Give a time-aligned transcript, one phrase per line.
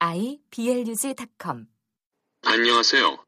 [0.00, 1.66] iblog.com
[2.44, 3.24] 안녕하세요.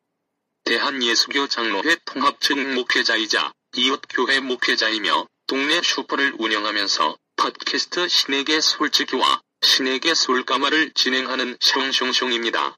[0.63, 11.57] 대한예수교 장로회 통합측 목회자이자 이웃교회 목회자이며 동네 슈퍼를 운영하면서 팟캐스트 신에게 솔직히와 신에게 솔까말을 진행하는
[11.57, 12.77] 숑숑숑입니다.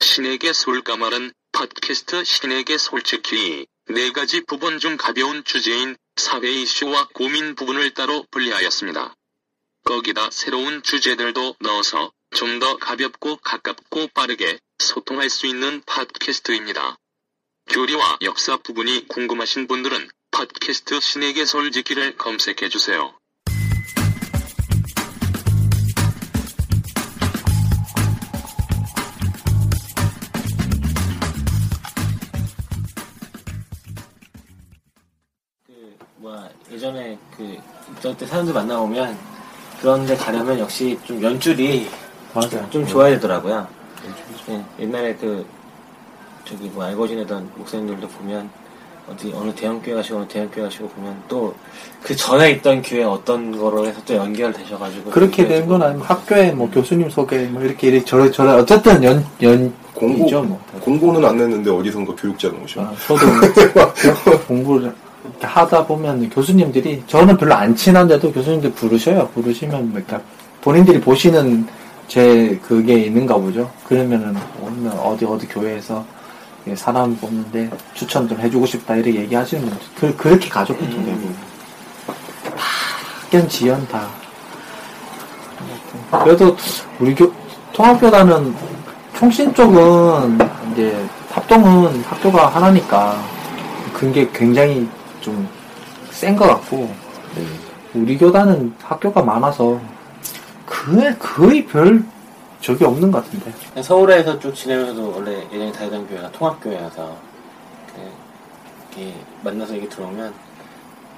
[0.00, 7.94] 신에게 솔까말은 팟캐스트 신에게 솔직히 네 가지 부분 중 가벼운 주제인 사회 이슈와 고민 부분을
[7.94, 9.14] 따로 분리하였습니다.
[9.84, 16.96] 거기다 새로운 주제들도 넣어서 좀 더 가볍고 가깝고 빠르게 소통할 수 있는 팟캐스트입니다.
[17.68, 23.14] 교리와 역사 부분이 궁금하신 분들은 팟캐스트 신에게 솔직히를 검색해 주세요.
[35.66, 37.58] 그 뭐야 예전에 그
[38.00, 39.18] 저때 사람들 만나보면
[39.80, 41.90] 그런데 가려면 역시 좀 연줄이
[42.34, 42.66] 맞아요.
[42.70, 43.66] 좀 좋아야 되더라고요.
[44.46, 45.44] 네, 옛날에 그
[46.44, 48.50] 저기 뭐 알고 지내던 목사님들도 보면
[49.10, 51.54] 어디 어느 대형 교회 가시고 어느 대형 교회 가시고 보면 또
[52.02, 56.70] 그 전에 있던 교회 어떤 거로 해서 또 연결되셔가지고 그렇게 된 건 아니고 학교에 뭐
[56.70, 59.24] 교수님 소개 뭐 이렇게 이렇게 저래 저래 어쨌든 연
[59.94, 60.60] 공고 연이죠 뭐.
[60.80, 62.82] 공고는 안 냈는데 어디선가 교육자가 오셔.
[62.82, 63.24] 아, 저도
[64.46, 64.94] 공부를
[65.24, 69.28] 이렇게 하다 보면 교수님들이 저는 별로 안 친한데도 교수님들 부르셔요.
[69.34, 70.22] 부르시면 뭐 이렇게
[70.60, 71.66] 본인들이 보시는
[72.08, 73.70] 제 그게 있는가 보죠.
[73.86, 76.04] 그러면은 오늘 어디 어디 교회에서
[76.66, 81.34] 예, 사람 보는데 추천 좀 해주고 싶다 이렇게 얘기하시는 분들 그, 그렇게 가죠 보통 대부분
[82.56, 82.64] 다
[83.22, 84.08] 학견 지연 다.
[86.22, 86.56] 그래도
[86.98, 87.32] 우리 교
[87.72, 88.54] 통합교단은
[89.16, 90.38] 총신 쪽은
[90.72, 93.20] 이제 합동은 학교가 하나니까
[93.92, 94.88] 그게 굉장히
[95.20, 95.46] 좀
[96.14, 96.88] 센 것 같고
[97.92, 99.80] 우리 교단은 학교가 많아서
[100.74, 102.02] 그 거의 별
[102.60, 107.16] 적이 없는 것 같은데 서울에서 쭉 지내면서도 원래 예전에 다니던 교회가 통합교회여서
[107.94, 110.32] 그, 이렇게 만나서 얘기 들어오면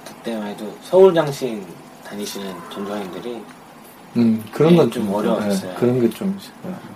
[0.05, 1.65] 그때만 해도 서울 장신
[2.05, 3.41] 다니시는 전도사님들이
[4.17, 5.71] 음 그런 네, 건좀좀 어려웠어요.
[5.71, 6.39] 예, 그런 게 좀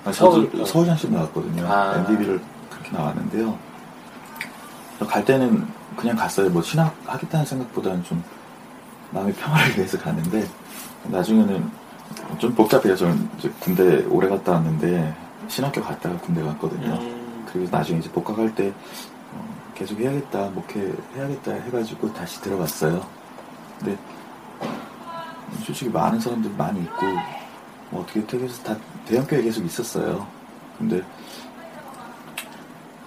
[0.05, 1.65] 아, 서울- 저도 서울 장신 나왔거든요.
[1.67, 1.95] 아.
[1.97, 2.39] MBB를
[2.69, 3.57] 그렇게 나왔는데요.
[5.07, 5.67] 갈 때는
[5.97, 6.49] 그냥 갔어요.
[6.49, 8.23] 뭐 신학 하겠다는 생각보다는 좀
[9.11, 10.47] 마음의 평화를 위해서 갔는데
[11.05, 11.80] 나중에는
[12.39, 12.95] 좀 복잡해요.
[12.95, 15.15] 저는 이제 군대 오래 갔다 왔는데
[15.47, 16.93] 신학교 갔다가 군대 갔거든요.
[16.93, 18.73] 음, 그리고 나중에 이제 복학할 때
[19.33, 23.05] 어, 계속 해야겠다, 목회 해야겠다 해가지고 다시 들어갔어요.
[23.79, 23.97] 근데
[25.65, 27.05] 솔직히 많은 사람들이 많이 있고
[27.89, 30.25] 뭐 어떻게 해서 다 대형교회 계속 있었어요.
[30.77, 31.03] 근데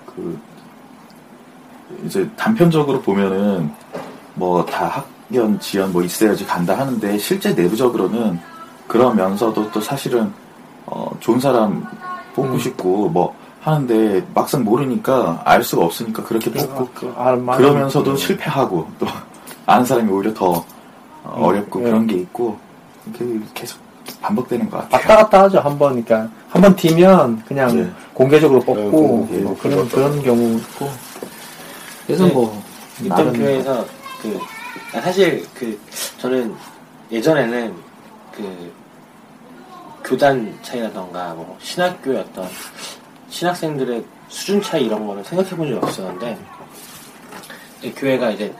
[0.06, 0.38] 그
[2.04, 3.72] 이제 단편적으로 보면은
[4.34, 8.38] 뭐 다 학연 지연 뭐 있어야지 간다 하는데 실제 내부적으로는
[8.88, 10.32] 그러면서도 또 사실은
[10.86, 11.84] 어 좋은 사람
[12.34, 12.58] 뽑고 음.
[12.58, 19.06] 싶고 뭐 하는데 막상 모르니까 알 수가 없으니까 그렇게 뽑고 아, 그러면서도 실패하고 또
[19.66, 20.64] 아는 사람이 오히려 더
[21.24, 21.84] 어, 음, 어렵고 예.
[21.84, 22.58] 그런 게 있고
[23.54, 23.78] 계속
[24.20, 24.92] 반복되는 것 같아요.
[24.92, 27.90] 왔다 갔다 하죠 한 번 그러니까 한번 뒤면 그냥 네.
[28.12, 30.90] 공개적으로 뽑고 공개, 뭐 그런 그런 경우 있고
[32.06, 32.32] 그래서 네.
[32.32, 32.62] 뭐
[33.08, 33.84] 나름 교회에서
[34.20, 34.38] 그
[34.94, 35.78] 아, 사실 그
[36.18, 36.54] 저는
[37.10, 37.74] 예전에는
[38.36, 38.72] 그
[40.04, 42.48] 교단 차이라던가 뭐 신학교의 어떤
[43.30, 46.38] 신학생들의 수준 차이 이런 거는 생각해 본 적이 없었는데
[47.82, 48.54] 이 교회가 이제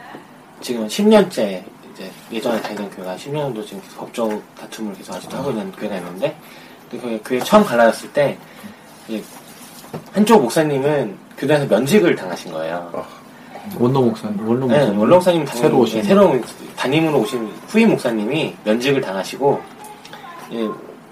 [0.61, 5.71] 지금 10년째 이제 예전에 다니던 교회가 10년 정도 지금 법적 다툼을 계속 아직도 하고 있는
[5.73, 6.37] 교회가 있는데
[6.91, 8.39] 그 교회, 처음 갈라졌을 때
[10.13, 13.24] 한쪽 목사님은 교단에서 면직을 당하신 거예요.
[13.79, 14.99] 원로 목사님 원로 네, 목사님.
[15.01, 15.99] 원로 목사님 당연히 새로 오신.
[15.99, 16.45] 예, 새로운
[16.77, 19.61] 담임으로 오신 후임 목사님이 면직을 당하시고
[20.53, 20.69] 예,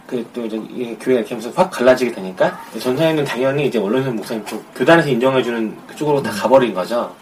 [0.06, 4.62] 그또 이제 이 교회가 이렇게 하면서 확 갈라지게 되니까 전사님은 당연히 이제 원로선 목사님 쪽
[4.74, 7.14] 교단에서 인정해주는 그쪽으로 다 가버린 거죠.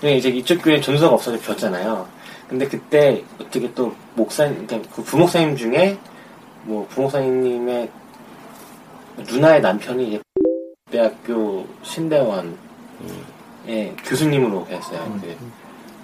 [0.00, 2.06] 근데 이제 이쪽 교회 전도사가 없어져 비었잖아요.
[2.48, 5.98] 근데 그때 어떻게 또 목사님, 그러니까 그 부목사님 중에
[6.62, 7.88] 뭐 부목사님의
[9.28, 10.20] 누나의 남편이 이제
[10.90, 12.56] 대학교 신대원
[13.68, 15.18] 예, 교수님으로 계셨어요.
[15.20, 15.36] 그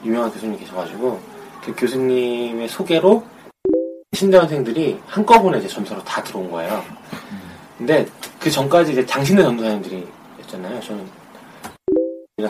[0.05, 1.19] 유명한 교수님 계셔가지고
[1.65, 3.25] 그 교수님의 소개로
[4.13, 6.83] 신대원생들이 한꺼번에 이제 전서로 다 들어온 거예요.
[7.79, 8.07] 근데
[8.39, 10.07] 그 전까지 이제 장신대 전도사님들이
[10.43, 10.81] 였잖아요.
[10.81, 11.07] 저는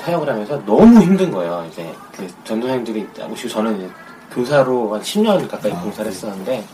[0.00, 1.66] 사역을 하면서 너무 힘든 거예요.
[1.70, 3.90] 이제 그 전도사님들이 오시고 저는 이제
[4.32, 6.64] 교사로 한 10년 가까이 봉사를 했었는데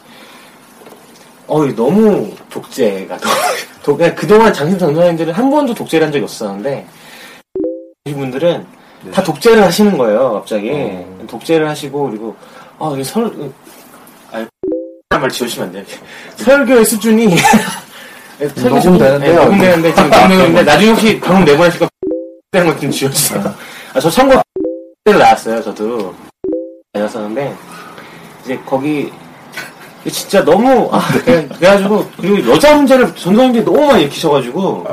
[1.46, 3.34] 어 너무 독재가 너무
[3.82, 7.02] 독- 그냥 그동안 장신 전도사님들은 한 번도 독재를 한 적이 없었는데 이
[8.11, 8.67] 분들은
[9.13, 10.33] 다 독재를 하시는 거예요.
[10.35, 10.73] 갑자기
[11.29, 12.37] 독재를 하시고 그리고
[12.79, 13.31] 아 이게 설
[14.33, 15.85] 아, 말 지어주시면 안 돼요.
[16.37, 17.29] 설교의 수준이
[18.57, 18.99] 설교 수준이-.
[19.21, 21.89] 네, 녹음되는데 지금 녹음되는데 나중에 혹시 방금 내보내실까
[22.51, 23.55] 되는 것좀 지워주세요.
[23.95, 24.41] 아, 저 참고
[25.05, 25.63] 때를 나왔어요.
[25.63, 26.15] 저도
[26.93, 27.55] 다녔었는데
[28.45, 29.13] 이제 거기
[30.11, 34.87] 진짜 너무 아 그냥 그래가지고 그리고 여자 문제를 전도사님들이 너무 많이 일으키셔가지고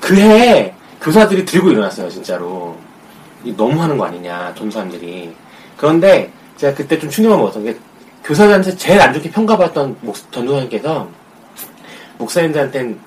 [0.00, 0.75] 그 해
[1.06, 2.76] 교사들이 들고 일어났어요 진짜로.
[3.44, 5.32] 이 너무 하는 거 아니냐 전도사님들이.
[5.76, 7.76] 그런데 제가 그때 좀 충격을 먹었던 게
[8.24, 11.06] 교사들한테 제일 안 좋게 평가받았던 목, 전도사님께서
[12.18, 12.98] 목사님들한테는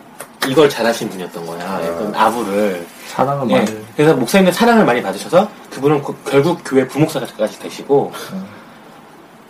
[0.48, 1.60] 이걸 잘하신 분이었던 거야.
[1.86, 2.88] 약간 아부를.
[3.08, 3.78] 사랑을 예, 많이.
[3.98, 8.14] 그래서 목사님들 사랑을 많이 받으셔서 그분은 그- 결국 교회 부목사까지 되시고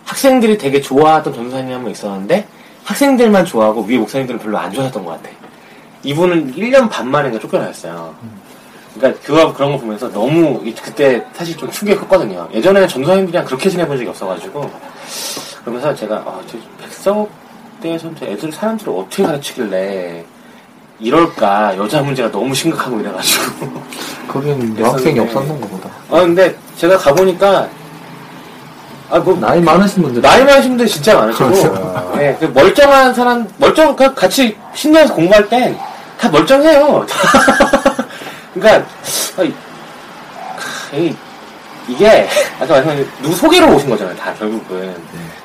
[0.04, 2.48] 학생들이 되게 좋아하던 전도사님이 한 분 있었는데
[2.84, 5.30] 학생들만 좋아하고 위에 목사님들은 별로 안 좋아했던 것 같아.
[6.02, 8.14] 이분은 1년 반 만에 쫓겨나셨어요.
[8.94, 12.48] 그러니까 그거 그런 거 보면서 너무 이- 그때 사실 좀 충격이 컸거든요.
[12.52, 14.70] 예전에는 전도사님들이랑 그렇게 지내본 적이 없어가지고
[15.60, 20.24] 그러면서 제가 아, 저 백석대에서 애들 사람들을 어떻게 가르치길래
[20.98, 23.72] 이럴까 여자 문제가 너무 심각하고 이래가지고
[24.28, 25.88] 거긴 여학생이 없었는 것보다.
[26.10, 27.68] 아 근데 제가 가보니까
[29.10, 30.20] 아뭐 나이 많으신 분들.
[30.22, 31.50] 나이 많으신 분들이 진짜 많으시고
[32.38, 35.76] 그 멀쩡한 사람 멀쩡 그 같이 신년에서 공부할 땐
[36.20, 37.06] 다 멀쩡해요.
[38.54, 38.86] 그러니까
[39.38, 39.54] 아, 이-
[40.92, 41.16] 이-
[41.88, 42.28] 이게
[42.58, 44.94] 아까 말씀하신 누구 소개로 오신 거잖아요 다 결국은.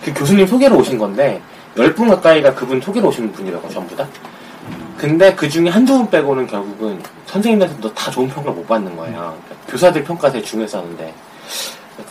[0.04, 1.42] 그 교수님 소개로 오신 건데
[1.78, 4.06] 열 분 가까이가 그분 소개로 오신 분이라고 전부 다?
[4.98, 9.38] 근데 그 중에 한두 분 빼고는 결국은 선생님한테도 다 좋은 평가를 못 받는 거예요.
[9.46, 11.14] 그러니까 교사들 평가 되게 중요했었는데.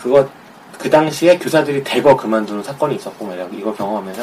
[0.02, 0.26] 그거
[0.78, 4.22] 그 당시에 교사들이 대거 그만두는 사건이 있었고 막 이걸 경험하면서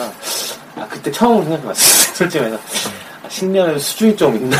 [0.77, 1.73] 아 그때 처음으로 생각해봤어요.
[2.15, 2.59] 솔직히 말해서
[3.31, 4.57] 아, 신년의 수준이 좀 있나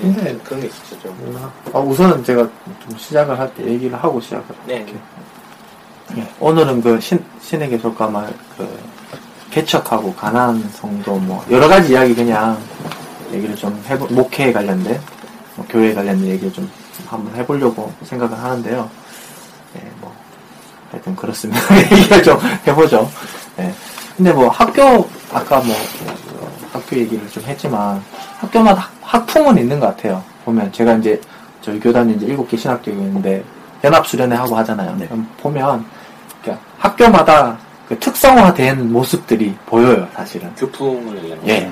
[0.00, 4.18] 근데 네, 그런 게 있었죠 좀 아, 우선은 제가 좀 시작을 할 때 얘기를 하고
[4.20, 4.76] 시작을 네.
[4.78, 4.98] 할게요.
[6.16, 8.80] 예, 오늘은 그 신, 신의 개솔가말 그
[9.50, 12.58] 개척하고 가난 성도 뭐 여러 가지 이야기 그냥
[13.32, 14.98] 얘기를 좀 해보 목회에 관련된
[15.56, 16.68] 뭐 교회 관련된 얘기를 좀
[17.06, 18.90] 한번 해보려고 생각을 하는데요.
[19.76, 20.12] 예, 뭐
[20.90, 21.60] 하여튼 그렇습니다.
[21.92, 23.08] 얘기를 좀 해보죠.
[23.58, 23.72] 예.
[24.16, 26.29] 근데 뭐 학교 아까 뭐 어,
[26.90, 28.02] 학교 얘기를 좀 했지만
[28.40, 30.22] 학교마다 학- 학풍은 있는 것 같아요.
[30.44, 31.20] 보면 제가 이제
[31.62, 33.44] 저희 교단이 이제 일곱 개 신학교가 있는데
[33.84, 34.96] 연합 수련회 하고 하잖아요.
[34.98, 35.84] 그럼 보면
[36.42, 37.56] 그러니까 학교마다
[37.88, 40.52] 그 특성화된 모습들이 보여요, 사실은.
[40.56, 41.70] 교풍을 예.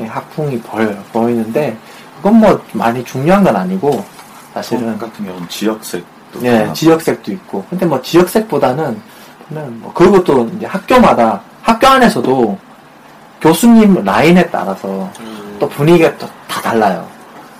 [0.00, 0.96] 예, 학풍이 보여요.
[1.12, 1.76] 보이는데
[2.16, 4.04] 그건 뭐 많이 중요한 건 아니고
[4.52, 7.64] 사실은 성 같은 경우는 지역색도 예, 지역색도 있고.
[7.70, 9.00] 근데 뭐 지역색보다는
[9.48, 12.58] 보면 뭐 그리고 또 이제 학교마다 학교 안에서도
[13.46, 17.06] 교수님 라인에 따라서 음, 또 분위기가 또 다 달라요.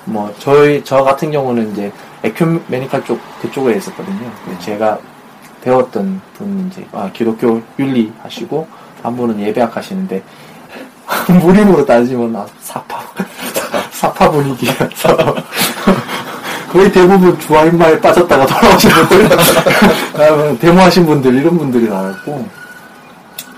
[0.05, 1.93] 뭐 저희 저 같은 경우는 이제
[2.25, 4.31] 에큐메니칼 쪽 그쪽에 있었거든요.
[4.45, 4.99] 근데 제가
[5.61, 8.67] 배웠던 분은 이제 아, 기독교 윤리 하시고
[9.03, 10.23] 한 분은 예배학 하시는데
[11.41, 13.01] 무림으로 따지면 아, 사파
[13.93, 15.35] 사파 분위기여서
[16.73, 22.49] 거의 대부분 주화인마에 빠졌다가 돌아오신 분들 아, 데모하신 분들 이런 분들이 나왔고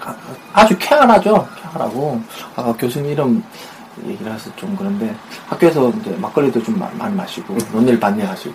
[0.04, 0.14] 아,
[0.52, 2.20] 아주 쾌활하죠 쾌활하고
[2.56, 3.42] 아까 교수님 이름
[4.06, 5.14] 얘기를 해서 좀 그런데
[5.48, 8.54] 학교에서 이제 막걸리도 좀 마- 많이 마시고 논일 반일 하시고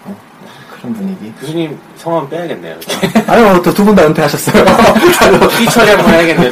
[0.77, 2.77] 그런 분위기 교수님 성함 빼야겠네요
[3.27, 4.63] 아유 또두 분 다 은퇴하셨어요
[5.61, 6.51] 이 처리 한번 해야겠네요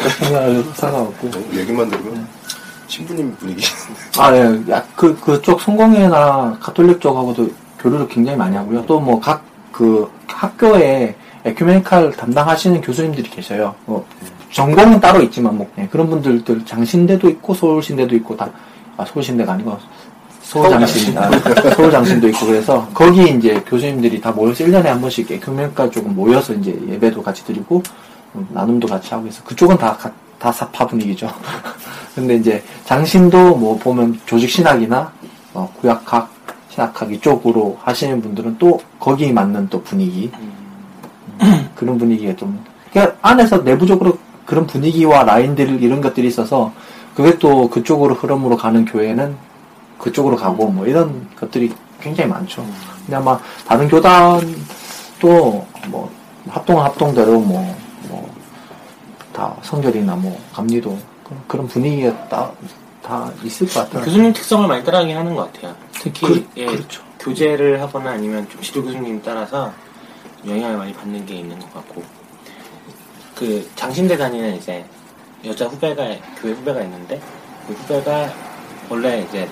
[0.74, 2.28] 상관없고 얘기만 들으면
[2.88, 3.66] 신부님 분위기.
[4.20, 4.62] 아, 예.
[4.70, 7.50] 야, 그, 그쪽 성공회나 가톨릭 쪽하고도
[7.80, 8.86] 교류를 굉장히 많이 하고요.
[8.86, 9.42] 또 뭐 각,
[9.72, 11.16] 그, 학교에
[11.46, 13.74] 에큐메니칼 담당하시는 교수님들이 계셔요.
[13.86, 14.06] 뭐,
[14.52, 18.50] 전공은 따로 있지만, 뭐, 예, 그런 분들들, 장신대도 있고, 서울신대도 있고, 다,
[18.98, 19.78] 아, 서울신대가 아니고,
[20.42, 21.30] 서울장신, 아,
[21.76, 26.78] 서울장신도 있고, 그래서, 거기 이제 교수님들이 다 모여서 1년에 한 번씩 에큐메니칼 쪽은 모여서 이제
[26.90, 27.82] 예배도 같이 드리고,
[28.36, 31.30] 음, 나눔도 같이 하고 해서, 그쪽은 다, 가- 다 사파 분위기죠.
[32.16, 35.14] 근데 이제 장신도 뭐 보면 조직 신학이나
[35.54, 36.30] 어, 구약학,
[36.70, 40.30] 신학학 이쪽으로 하시는 분들은 또 거기에 맞는 또 분위기.
[41.76, 42.60] 그런 분위기가 좀
[42.92, 44.18] 그러니까 안에서 내부적으로
[44.52, 46.74] 그런 분위기와 라인들 이런 것들이 있어서
[47.16, 49.34] 그게 또 그쪽으로 흐름으로 가는 교회는
[49.98, 52.66] 그쪽으로 가고 뭐 이런 것들이 굉장히 많죠.
[53.06, 56.12] 근데 아마 다른 교단도 뭐
[56.50, 57.62] 합동은 합동대로 뭐
[58.10, 58.30] 뭐
[59.32, 60.98] 다 성결이나 뭐 감리도
[61.48, 62.52] 그런- 분위기가 다
[63.02, 64.04] 다 있을 것 같아요.
[64.04, 65.74] 교수님 특성을 많이 따라가긴 하는 것 같아요.
[65.94, 67.02] 특히 그- 예, 그렇죠.
[67.20, 69.72] 교재를 하거나 아니면 좀 지도 교수님 따라서
[70.46, 72.04] 영향을 많이 받는 게 있는 것 같고
[73.42, 74.86] 그 장신대 다니는 이제
[75.44, 76.04] 여자 후배가
[76.40, 77.20] 교회 후배가 있는데
[77.66, 78.32] 그 후배가
[78.88, 79.50] 원래 이제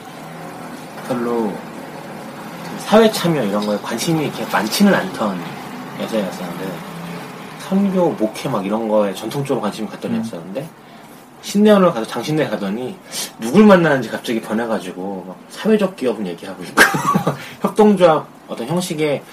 [1.08, 5.41] 별로 그 사회 참여 이런 거에 관심이 이렇게 많지는 않던
[6.01, 6.72] 여자였었는데
[7.62, 10.69] 선교 목회 막 이런 거에 전통적으로 관심이 갔던 애였었는데
[11.41, 12.96] 신대원을 가서 장신대 가더니
[13.39, 16.84] 누굴 만나는지 갑자기 변해가지고 막 사회적 기업은 얘기하고 있고
[17.62, 19.24] 협동조합 어떤 형식의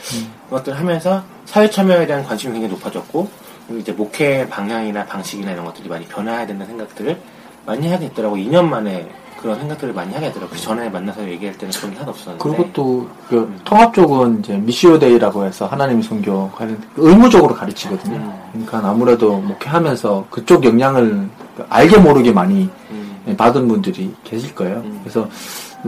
[0.48, 3.45] 것들 하면서 사회 참여에 대한 관심이 굉장히 높아졌고
[3.78, 7.18] 이제 목회 방향이나 방식이나 이런 것들이 많이 변화해야 된다는 생각들을
[7.66, 9.08] 많이 하게 됐더라고 2년 만에
[9.40, 12.72] 그런 생각들을 많이 하게 되더라고 그 전에 만나서 얘기할 때는 그런 게 하나도 없었는데 그리고
[12.72, 18.16] 또, 그, 통합 쪽은 이제 미시오데이라고 해서 하나님 성교 관련, 의무적으로 가르치거든요.
[18.16, 18.66] 음.
[18.66, 21.28] 그러니까 아무래도 목회하면서 그쪽 영향을
[21.68, 24.76] 알게 모르게 많이 음, 받은 분들이 계실 거예요.
[24.78, 25.00] 음.
[25.02, 25.28] 그래서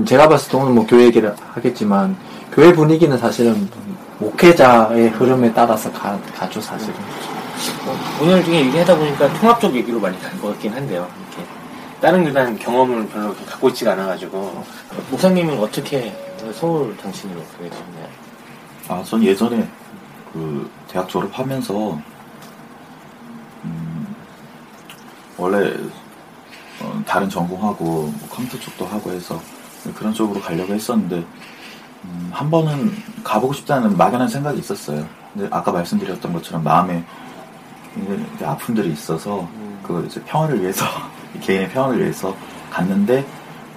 [0.05, 2.17] 제가 봤을 때 오늘 뭐 교회 얘기를 하겠지만,
[2.53, 3.69] 교회 분위기는 사실은
[4.19, 6.95] 목회자의 흐름에 따라서 가, 가죠, 사실은.
[7.87, 11.09] 어, 오늘 중에 얘기하다 보니까 통합적 얘기로 많이 갈것 같긴 한데요.
[11.21, 11.51] 이렇게
[12.01, 14.65] 다른 교단 경험을 별로 갖고 있지가 않아가지고
[15.11, 16.17] 목사님은 어떻게
[16.55, 18.09] 서울 당신으로 가게 되셨나요?
[18.89, 19.69] 아, 전 예전에
[20.33, 22.01] 그 대학 졸업하면서
[23.65, 24.17] 음,
[25.37, 25.75] 원래
[26.81, 29.41] 어, 다른 전공하고 뭐 컴퓨터 쪽도 하고 해서
[29.95, 31.25] 그런 쪽으로 가려고 했었는데
[32.05, 35.07] 음, 한 번은 가보고 싶다는 막연한 생각이 있었어요.
[35.35, 37.05] 근데 아까 말씀드렸던 것처럼 마음에
[38.45, 39.49] 아픔들이 있어서
[39.83, 40.85] 그 이제 평화를 위해서
[41.43, 42.35] 개인의 평화를 위해서
[42.71, 43.25] 갔는데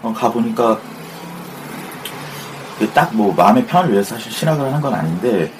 [0.02, 0.80] 어, 가보니까
[2.94, 5.52] 딱 뭐 마음의 평화를 위해서 사실 신학을 하는 건 아닌데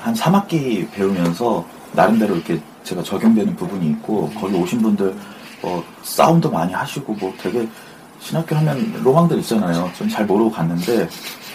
[0.00, 5.14] 한 3학기 배우면서 나름대로 이렇게 제가 적용되는 부분이 있고 거기 오신 분들
[5.60, 7.68] 뭐 싸움도 많이 하시고 뭐 되게
[8.20, 9.90] 신학교 하면 로망들 있잖아요.
[9.98, 11.08] 전 잘 모르고 갔는데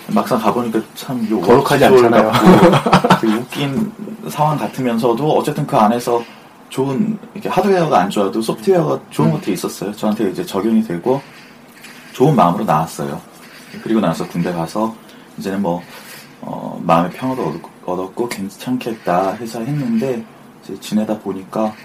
[0.08, 2.32] 막상 가보니까 참 요- 거룩하지 않잖아요.
[3.22, 3.92] 되게 웃긴
[4.30, 6.22] 상황 같으면서도 어쨌든 그 안에서
[6.74, 9.92] 좋은 이렇게 하드웨어가 안 좋아도 소프트웨어가 좋은 것들이 있었어요.
[9.92, 11.22] 저한테 이제 적용이 되고
[12.14, 13.22] 좋은 마음으로 나왔어요.
[13.84, 14.96] 그리고 나서 군대 가서
[15.38, 15.84] 이제는 뭐
[16.42, 20.26] 어, 마음의 평화도 얻었고, 얻었고 괜찮겠다 해서 했는데
[20.64, 21.76] 이제 지내다 보니까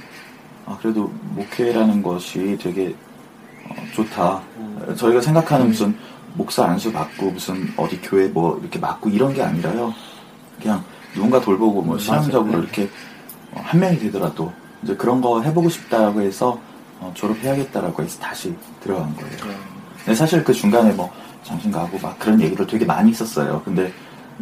[0.65, 2.95] 아, 그래도 목회라는 것이 되게
[3.69, 4.41] 어, 좋다.
[4.57, 5.95] 어, 저희가 생각하는 무슨
[6.33, 9.93] 목사 안수 받고 무슨 어디 교회 뭐 이렇게 맡고 이런 게 아니라요.
[10.59, 12.89] 그냥 누군가 돌보고 뭐 신앙적으로 이렇게
[13.53, 14.51] 어, 한 명이 되더라도
[14.83, 16.59] 이제 그런 거 해보고 싶다고 해서
[17.01, 19.37] 어, 졸업해야겠다라고 해서 다시 들어간 거예요.
[19.99, 21.13] 근데 사실 그 중간에 뭐
[21.45, 23.63] 장신 가고 막 그런 얘기를 되게 많이 있었어요.
[23.65, 23.93] 근데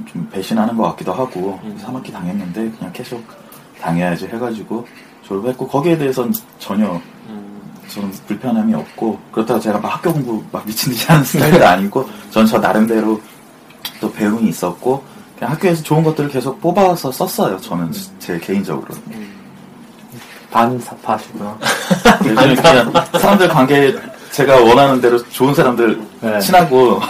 [0.07, 1.79] 좀 배신하는 것 같기도 하고 음.
[1.83, 3.23] 3학기 당했는데 그냥 계속
[3.81, 4.87] 당해야지 해가지고
[5.23, 10.93] 졸업했고 거기에 대해서는 전혀 음, 저는 불편함이 없고 그렇다고 제가 막 학교 공부 막 미친
[10.93, 13.21] 듯이 하는 스타일도 아니고 저는 저 나름대로
[14.01, 15.03] 또 배움이 있었고
[15.39, 17.61] 그냥 학교에서 좋은 것들을 계속 뽑아서 썼어요.
[17.61, 18.95] 저는 제 개인적으로.
[20.51, 21.59] 반사파시구나.
[22.25, 23.95] 요즘 그냥 사람들 관계
[24.31, 26.39] 제가 원하는 대로 좋은 사람들 네.
[26.41, 27.01] 친하고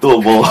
[0.00, 0.44] 또뭐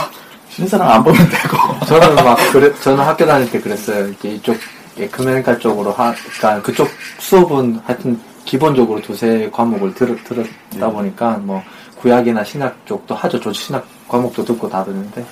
[0.49, 4.07] 쉬는 사람 안 보면 되고 저는 막 그래, 저는 학교 다닐 때 그랬어요.
[4.07, 4.57] 이렇게 이쪽
[4.97, 10.79] 에크메니카 쪽으로 하, 그러니까 그쪽 수업은 하여튼 기본적으로 두세 과목을 들, 들었다 네.
[10.79, 11.63] 보니까 뭐
[12.01, 13.39] 구약이나 신학 쪽도 하죠.
[13.39, 15.23] 저 신학 과목도 듣고 다 듣는데,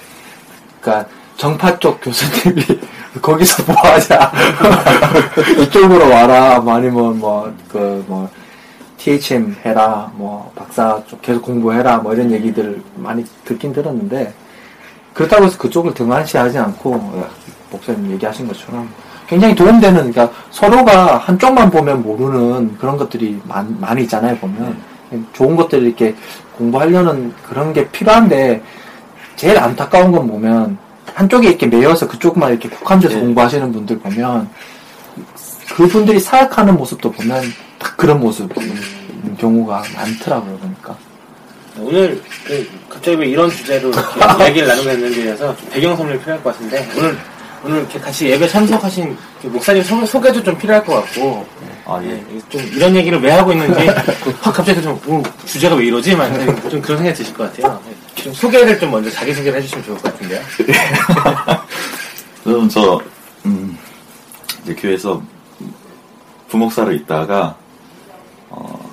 [0.79, 1.09] 그러니까
[1.39, 2.62] 정파 쪽 교수님이
[3.24, 4.29] 거기서 뭐 하자
[5.63, 6.60] 이쪽으로 와라.
[6.60, 8.29] 뭐 아니면 뭐 그 뭐
[8.98, 14.34] THM 해라, 뭐 박사 쪽 계속 공부해라, 뭐 이런 얘기들을 많이 듣긴 들었는데
[15.13, 17.29] 그렇다고 해서 그쪽을 등한시하지 않고 어,
[17.72, 18.89] 목사님 얘기하신 것처럼
[19.25, 24.77] 굉장히 도움되는 그러니까 서로가 한쪽만 보면 모르는 그런 것들이 많, 많이 있잖아요 보면.
[25.34, 26.13] 좋은 것들을 이렇게
[26.58, 28.62] 공부하려는 그런 게 필요한데
[29.38, 30.77] 제일 안타까운 건 보면
[31.15, 33.21] 한쪽에 이렇게 매여서 그쪽만 이렇게 국한돼서 네.
[33.21, 34.49] 공부하시는 분들 보면
[35.75, 37.43] 그분들이 사역하는 모습도 보면
[37.77, 38.77] 딱 그런 모습인
[39.37, 40.97] 경우가 많더라고요 보니까
[41.77, 46.53] 오늘 그 갑자기 왜 이런 주제로 이렇게 얘기를 나누게 됐는지라서 좀 배경 설명이 필요할 것
[46.53, 47.17] 같은데 오늘
[47.63, 51.45] 오늘 이렇게 같이 예배 참석하신 그 목사님 소, 소개도 좀 필요할 것 같고
[51.85, 52.11] 아 예.
[52.11, 53.87] 예, 좀 이런 얘기를 왜 하고 있는지
[54.41, 56.15] 확 갑자기 좀 어, 주제가 왜 이러지?
[56.15, 57.79] 막좀 그런 생각이 드실 것 같아요.
[58.19, 60.41] 예, 좀 소개를 좀 먼저 자기 소개를 해주시면 좋을 것 같은데요.
[62.43, 63.01] 저는 저,
[63.45, 63.77] 음,
[64.63, 65.21] 이제 교회에서
[66.49, 67.55] 부목사로 있다가,
[68.49, 68.89] 어,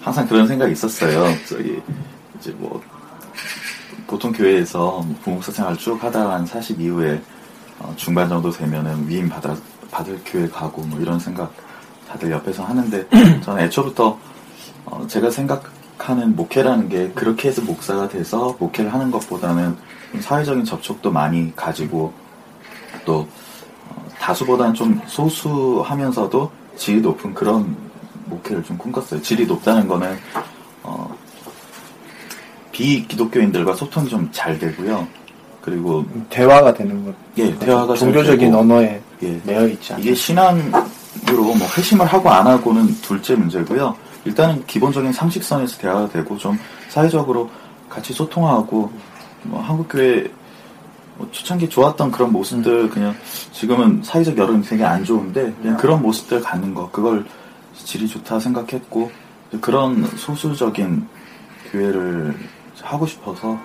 [0.00, 1.34] 항상 그런 생각이 있었어요.
[1.46, 1.80] 저기,
[2.38, 2.82] 이제 뭐,
[4.06, 7.20] 보통 교회에서 부목사 생활 쭉 하다가 한40 이후에,
[7.78, 9.54] 어, 중반 정도 되면은 위임 받아,
[9.90, 11.52] 받을 교회 가고 뭐 이런 생각
[12.08, 13.06] 다들 옆에서 하는데,
[13.42, 14.18] 저는 애초부터,
[14.86, 15.64] 어, 제가 생각,
[16.02, 19.76] 생각하는 목회라는 게 그렇게 해서 목사가 돼서 목회를 하는 것보다는
[20.10, 22.12] 좀 사회적인 접촉도 많이 가지고
[23.04, 23.26] 또
[23.88, 27.74] 어, 다수보다는 좀 소수하면서도 질이 높은 그런
[28.26, 29.22] 목회를 좀 꿈꿨어요.
[29.22, 30.18] 질이 높다는 거는
[30.82, 31.16] 어,
[32.72, 35.06] 비기독교인들과 소통이 좀 잘 되고요.
[35.62, 37.14] 그리고 대화가 되는 것.
[37.38, 40.04] 예, 대화가 잘 종교적인 언어에 예, 매여 있지 않아요.
[40.04, 40.82] 이게 신앙으로
[41.36, 43.96] 뭐 회심을 하고 안 하고는 둘째 문제고요.
[44.24, 47.50] 일단은 기본적인 상식선에서 대화가 되고 좀 사회적으로
[47.88, 48.90] 같이 소통하고
[49.44, 50.30] 뭐 한국 교회
[51.16, 53.14] 뭐 초창기 좋았던 그런 모습들 그냥
[53.52, 56.90] 지금은 사회적 여론이 되게 안 좋은데 그냥 그런 모습들 갖는 거.
[56.90, 57.26] 그걸
[57.74, 59.10] 질이 좋다 생각했고
[59.60, 61.06] 그런 소수적인
[61.70, 62.34] 교회를
[62.82, 63.58] 하고 싶어서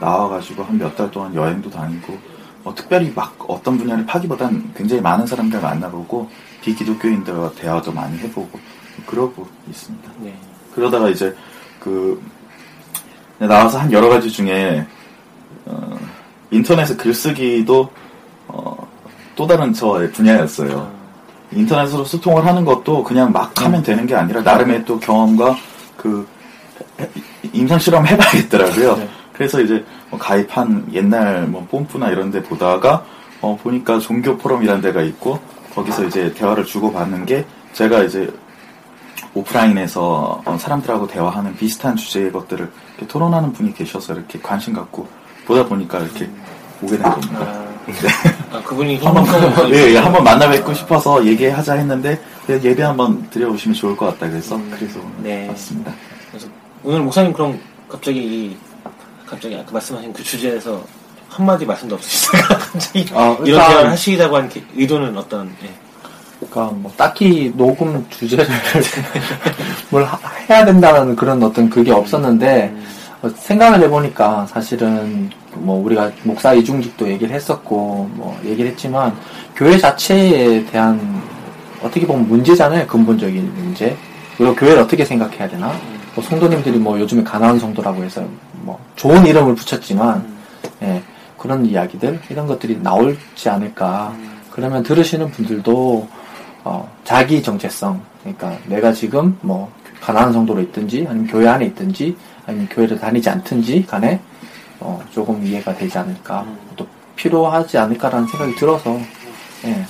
[0.00, 2.18] 나와가지고 한 몇 달 동안 여행도 다니고
[2.62, 6.30] 뭐 특별히 막 어떤 분야를 파기보단 굉장히 많은 사람들 만나보고
[6.62, 8.58] 비기독교인들과 대화도 많이 해보고
[9.06, 10.10] 그러고 있습니다.
[10.18, 10.34] 네.
[10.74, 11.34] 그러다가 이제
[11.80, 12.22] 그
[13.38, 14.86] 나와서 한 여러 가지 중에
[15.66, 15.98] 어,
[16.50, 17.90] 인터넷에 글쓰기도
[18.48, 18.88] 어,
[19.34, 20.92] 또 다른 저의 분야였어요.
[21.52, 25.56] 인터넷으로 소통을 하는 것도 그냥 막 하면 되는 게 아니라 나름의 또 경험과
[25.96, 26.26] 그
[27.52, 28.96] 임상 실험 해봐야겠더라고요.
[28.96, 29.08] 네.
[29.32, 33.04] 그래서 이제 뭐 가입한 옛날 뭐 뽐뿌나 이런 데 보다가
[33.40, 35.40] 어 보니까 종교 포럼이라는 데가 있고
[35.74, 38.32] 거기서 이제 대화를 주고받는 게 제가 이제
[39.34, 42.70] 오프라인에서 어, 사람들하고 대화하는 비슷한 주제의 것들을
[43.08, 45.08] 토론하는 분이 계셔서 이렇게 관심 갖고
[45.46, 46.30] 보다 보니까 이렇게
[46.82, 47.40] 오게 된 겁니다.
[47.40, 49.24] 아, 아, 그분이 한번
[49.74, 54.58] 예, 예, 한번 만나 뵙고 싶어서 얘기하자 했는데 예배 한번 드려보시면 좋을 것 같다 그래서
[54.70, 55.48] 그래서 네.
[55.48, 55.92] 왔습니다.
[56.30, 56.46] 그래서
[56.82, 58.56] 오늘 목사님 그럼 갑자기 이
[59.26, 60.82] 갑자기 아까 말씀하신 그 주제에서
[61.28, 65.70] 한마디 말씀도 없으시다가 갑자기 아, 이런 대화를 하시자고 한 게- 의도는 어떤 예.
[66.50, 68.46] 그러니까 뭐 딱히 녹음 주제를
[69.90, 72.74] 뭘 하- 해야 된다는 그런 어떤 그게 없었는데
[73.22, 79.14] 어, 생각을 해보니까 사실은 뭐 우리가 목사 이중직도 얘기를 했었고 뭐 얘기를 했지만
[79.56, 81.22] 교회 자체에 대한
[81.82, 83.96] 어떻게 보면 문제잖아요 근본적인 문제.
[84.36, 85.72] 그리고 교회를 어떻게 생각해야 되나?
[86.14, 88.24] 뭐 성도님들이 뭐 요즘에 가나안 성도라고 해서
[88.62, 90.24] 뭐 좋은 이름을 붙였지만
[90.82, 91.02] 예,
[91.38, 94.12] 그런 이야기들 이런 것들이 나올지 않을까.
[94.50, 96.08] 그러면 들으시는 분들도
[96.64, 102.68] 어, 자기 정체성 그러니까 내가 지금 뭐 가난한 성도로 있든지 아니면 교회 안에 있든지 아니면
[102.70, 104.20] 교회를 다니지 않든지 간에
[104.80, 106.44] 어, 조금 이해가 되지 않을까
[106.76, 108.98] 또 필요하지 않을까라는 생각이 들어서
[109.64, 109.84] 예.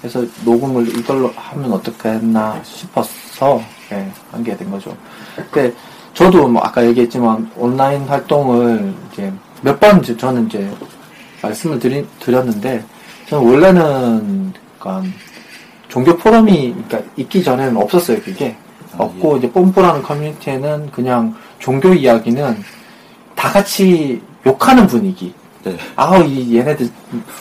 [0.00, 3.60] 그래서 녹음을 이걸로 하면 어떻겠나 싶어서
[3.92, 4.94] 예, 하게 된 거죠.
[5.50, 5.74] 근데
[6.12, 10.70] 저도 뭐 아까 얘기했지만 온라인 활동을 이제 몇 번 저는 이제
[11.42, 12.84] 말씀을 드리, 드렸는데
[13.28, 15.10] 저는 원래는 그러니까
[15.94, 18.56] 종교 포럼이 그러니까 있기 전에는 없었어요 그게
[18.98, 22.56] 없고 이제 뽐뿌라는 커뮤니티에는 그냥 종교 이야기는
[23.36, 25.76] 다 같이 욕하는 분위기 네.
[25.94, 26.90] 아우 이 얘네들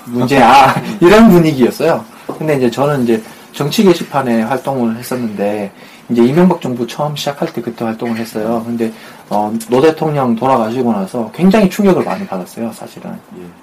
[0.06, 2.06] 문제야 이런 분위기였어요.
[2.38, 3.22] 근데 이제 저는 이제
[3.54, 5.72] 정치 게시판에 활동을 했었는데
[6.10, 8.62] 이제 이명박 정부 처음 시작할 때 그때 활동을 했어요.
[8.64, 8.94] 근데
[9.30, 13.12] 어, 노 대통령 돌아가시고 나서 굉장히 충격을 많이 받았어요, 사실은.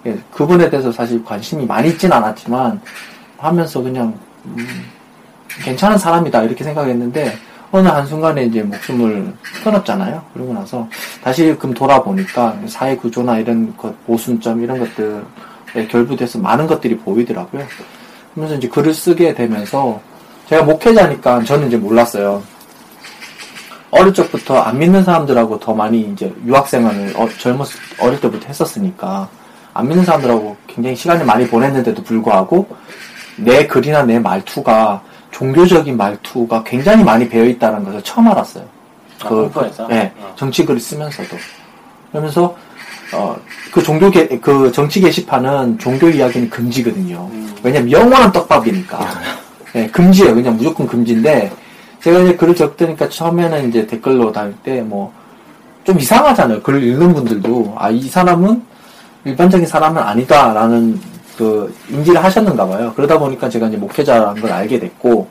[0.04, 0.10] 예.
[0.10, 2.80] 예, 그분에 대해서 사실 관심이 많이 있진 않았지만
[3.38, 4.12] 하면서 그냥
[4.46, 4.84] 음,
[5.64, 7.36] 괜찮은 사람이다 이렇게 생각했는데
[7.72, 10.22] 어느 한순간에 이제 목숨을 끊었잖아요.
[10.34, 10.88] 그러고 나서
[11.22, 17.64] 다시 금 돌아보니까 사회 구조나 이런 것, 모순점 이런 것들에 결부돼서 많은 것들이 보이더라고요.
[18.34, 20.00] 그러면서 이제 글을 쓰게 되면서
[20.48, 22.42] 제가 목회자니까 저는 이제 몰랐어요.
[23.92, 27.68] 어릴 적부터 안 믿는 사람들하고 더 많이 이제 유학생활을 어, 젊었
[28.00, 29.28] 어릴 때부터 했었으니까
[29.74, 32.68] 안 믿는 사람들하고 굉장히 시간을 많이 보냈는데도 불구하고
[33.44, 38.64] 내 글이나 내 말투가 종교적인 말투가 굉장히 많이 배어 있다는 것을 처음 알았어요.
[39.22, 39.86] 아, 컴퓨터에서?
[39.88, 40.32] 네, 어.
[40.36, 41.36] 정치 글을 쓰면서도
[42.10, 42.56] 그러면서
[43.12, 43.36] 어,
[43.72, 47.28] 그 종교 게, 그 정치 게시판은 종교 이야기는 금지거든요.
[47.32, 47.54] 음.
[47.62, 49.00] 왜냐면 영원한 떡밥이니까.
[49.76, 50.34] 예, 금지예요.
[50.34, 51.50] 그냥 무조건 금지인데
[52.02, 55.12] 제가 이제 글을 적으니까 처음에는 이제 댓글로 달릴 때뭐
[55.84, 56.62] 좀 이상하잖아요.
[56.62, 58.62] 글을 읽는 분들도 아 이 사람은
[59.24, 61.00] 일반적인 사람은 아니다라는
[61.40, 62.92] 그 인지를 하셨는가 봐요.
[62.94, 65.26] 그러다 보니까 제가 이제 목회자라는 걸 알게 됐고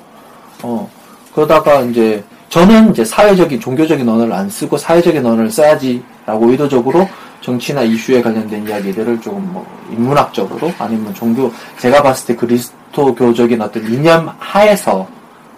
[0.63, 0.89] 어
[1.35, 7.07] 그러다가 이제 저는 이제 사회적인 종교적인 언어를 안 쓰고 사회적인 언어를 써야지라고 의도적으로
[7.41, 14.33] 정치나 이슈에 관련된 이야기들을 조금 뭐 인문학적으로 아니면 종교 제가 봤을 때 그리스도교적인 어떤 이념
[14.39, 15.07] 하에서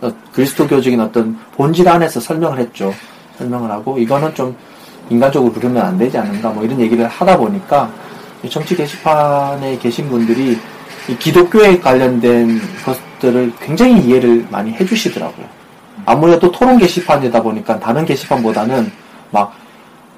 [0.01, 2.93] 어, 그리스도교적인 어떤 본질 안에서 설명을 했죠.
[3.37, 4.53] 설명을 하고 이거는 좀
[5.09, 8.10] 인간적으로 그러면 안 되지 않는가 뭐 이런 얘기를 하다 보니까 이
[8.49, 10.57] 정치 게시판에 계신 분들이
[11.07, 15.45] 이 기독교에 관련된 것들을 굉장히 이해를 많이 해주시더라고요.
[16.05, 18.91] 아무래도 토론 게시판이다 보니까 다른 게시판보다는
[19.31, 19.61] 막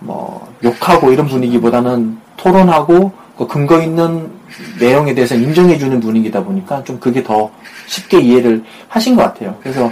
[0.03, 4.31] 뭐 욕하고 이런 분위기보다는 토론하고 그 근거 있는
[4.79, 7.49] 내용에 대해서 인정해주는 분위기다 보니까 좀 그게 더
[7.87, 9.55] 쉽게 이해를 하신 것 같아요.
[9.61, 9.89] 그래서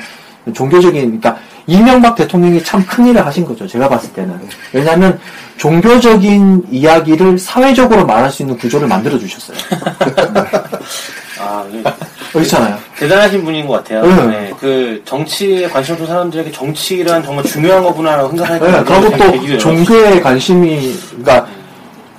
[0.54, 3.68] 종교적인, 그러니까 이명박 대통령이 참 큰일을 하신 거죠.
[3.68, 4.40] 제가 봤을 때는.
[4.74, 5.20] 왜냐하면
[5.58, 9.58] 종교적인 이야기를 사회적으로 말할 수 있는 구조를 만들어 주셨어요.
[11.40, 11.84] 아, 이게
[12.32, 12.78] 그렇잖아요.
[12.98, 14.06] 대단하신 분인 것 같아요.
[14.06, 14.28] 네.
[14.28, 20.20] 네, 그 정치에 관심 없는 사람들에게 정치란 정말 중요한 거구나라고 생각하니까 네, 그리고 또 종교에
[20.22, 21.48] 관심이, 그러니까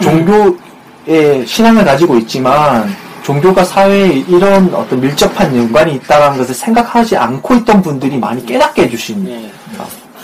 [0.01, 7.83] 종교에 신앙을 가지고 있지만 종교가 사회에 이런 어떤 밀접한 연관이 있다는 것을 생각하지 않고 있던
[7.83, 9.53] 분들이 많이 깨닫게 해주신 네.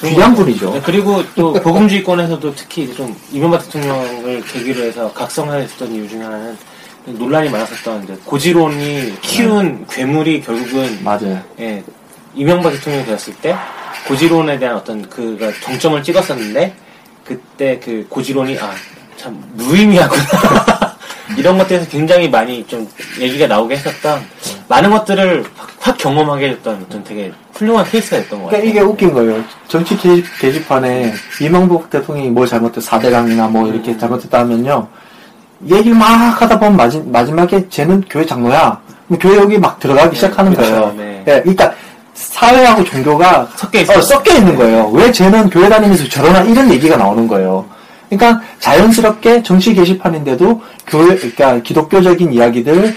[0.00, 0.74] 귀한 분이죠.
[0.74, 6.56] 네, 그리고 또 복음주의권에서도 특히 좀 이명박 대통령을 계기로 해서 각성했던 이유 중에 하나는
[7.06, 11.40] 논란이 많았었던 이제 고지론이 키운 괴물이 결국은 맞아요.
[11.58, 11.82] 예,
[12.34, 13.56] 이명박 대통령이 되었을 때
[14.06, 16.74] 고지론에 대한 어떤 그가 정점을 찍었었는데
[17.24, 18.70] 그때 그 고지론이 아
[19.18, 20.22] 참 무의미하구나
[21.38, 22.88] 이런 것들에서 굉장히 많이 좀
[23.20, 24.20] 얘기가 나오게 했었던
[24.68, 28.70] 많은 것들을 확, 확 경험하게 됐던 어떤 되게 훌륭한 케이스가 됐던 것 그러니까 같아요.
[28.70, 29.44] 이게 웃긴 거예요.
[29.68, 34.88] 정치 게시, 게시 판에 이명박 대통령이 뭘 잘못했, 4대강이나 뭐 이렇게 잘못했다 하면요.
[35.68, 36.06] 얘기를 막
[36.40, 38.80] 하다 보면 마지, 마지막에 쟤는 교회 장로야.
[39.20, 40.72] 교회 여기 막 들어가기 시작하는 그렇죠.
[40.72, 40.94] 거예요.
[40.96, 41.24] 네.
[41.26, 41.72] 예, 그러니까
[42.14, 43.98] 사회하고 종교가 섞여 있어요.
[43.98, 44.88] 어, 섞여 있는 거예요.
[44.90, 47.64] 왜 쟤는 교회 다니면서 저러나 이런 얘기가 나오는 거예요.
[48.10, 52.94] 그러니까 자연스럽게 정치 게시판인데도 교회, 그러니까 기독교적인 이야기들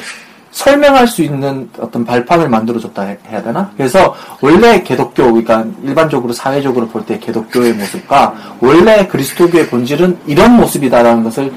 [0.51, 3.71] 설명할 수 있는 어떤 발판을 만들어줬다 해- 해야 되나?
[3.77, 11.51] 그래서 원래 기독교, 그러니까 일반적으로 사회적으로 볼때 기독교의 모습과 원래 그리스도교의 본질은 이런 모습이다라는 것을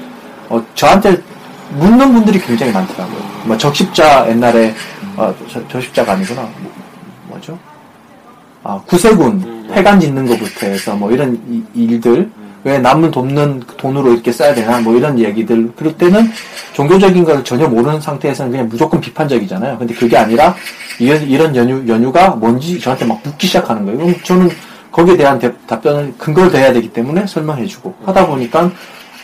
[0.49, 1.21] 어, 저한테
[1.71, 3.19] 묻는 분들이 굉장히 많더라고요.
[3.45, 4.73] 뭐 적십자 옛날에
[5.17, 6.41] 어, 저, 적십자가 아니구나.
[6.43, 6.71] 뭐,
[7.29, 7.57] 뭐죠?
[8.63, 12.29] 아, 구세군 회관 짓는 것부터 해서 뭐 이런 이- 일들
[12.65, 16.31] 왜 남을 돕는 돈으로 이렇게 써야 되나 뭐 이런 얘기들 그럴 때는
[16.73, 19.77] 종교적인 걸 전혀 모르는 상태에서는 그냥 무조건 비판적이잖아요.
[19.77, 20.55] 근데 그게 아니라
[20.99, 23.99] 이런, 이런 연유, 연유가 뭔지 저한테 막 묻기 시작하는 거예요.
[23.99, 24.49] 그럼 저는
[24.91, 28.71] 거기에 대한 대- 답변을 근거를 대야 되기 때문에 설명해주고 하다 보니까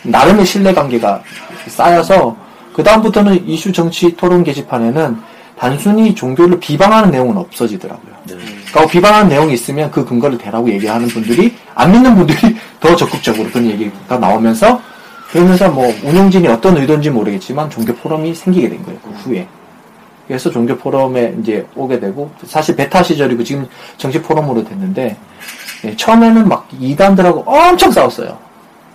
[0.04, 1.20] 나름의 신뢰 관계가
[1.66, 2.36] 쌓여서
[2.72, 5.16] 그 다음부터는 이슈 정치 토론 게시판에는
[5.62, 8.12] 단순히 종교를 비방하는 내용은 없어지더라고요.
[8.26, 13.66] 그러니까 비방하는 내용이 있으면 그 근거를 대라고 얘기하는 분들이 안 믿는 분들이 더 적극적으로 그런
[13.70, 14.82] 얘기가 나오면서
[15.30, 18.98] 그러면서 뭐 운영진이 어떤 의도인지 모르겠지만 종교 포럼이 생기게 된 거예요.
[19.04, 19.46] 그 후에.
[20.26, 25.16] 그래서 종교 포럼에 이제 오게 되고 사실 베타 시절이고 지금 정치 포럼으로 됐는데
[25.84, 28.36] 예, 처음에는 막 이단들하고 엄청 싸웠어요.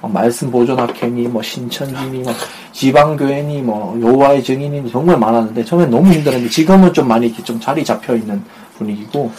[0.08, 2.34] 막 말씀 보존학회니 뭐 신천지니 뭐
[2.72, 7.84] 지방교회니 뭐 여호와의 증인이 정말 많았는데 처음엔 너무 힘들었는데 지금은 좀 많이 이렇게 좀 자리
[7.84, 8.44] 잡혀 있는
[8.78, 9.32] 분위기고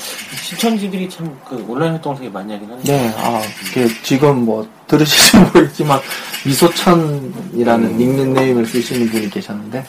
[0.42, 5.36] 신천지들이 참 그 온라인 활동을 되게 많이 하긴 하는데 네, 아, 이게 지금 뭐 들으실지
[5.38, 6.00] 모르겠지만
[6.44, 9.84] 미소천이라는 닉네임을 쓰시는 분이 계셨는데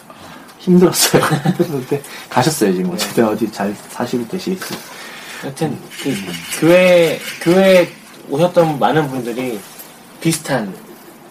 [0.60, 1.22] 힘들었어요.
[1.46, 4.80] 힘들었는데 가셨어요 지금 어쨌든 어디 잘 사시고 계시겠어요.
[5.42, 6.14] 하여튼 그
[6.60, 7.90] 교회 교회
[8.30, 9.60] 오셨던 많은 분들이
[10.22, 10.74] 비슷한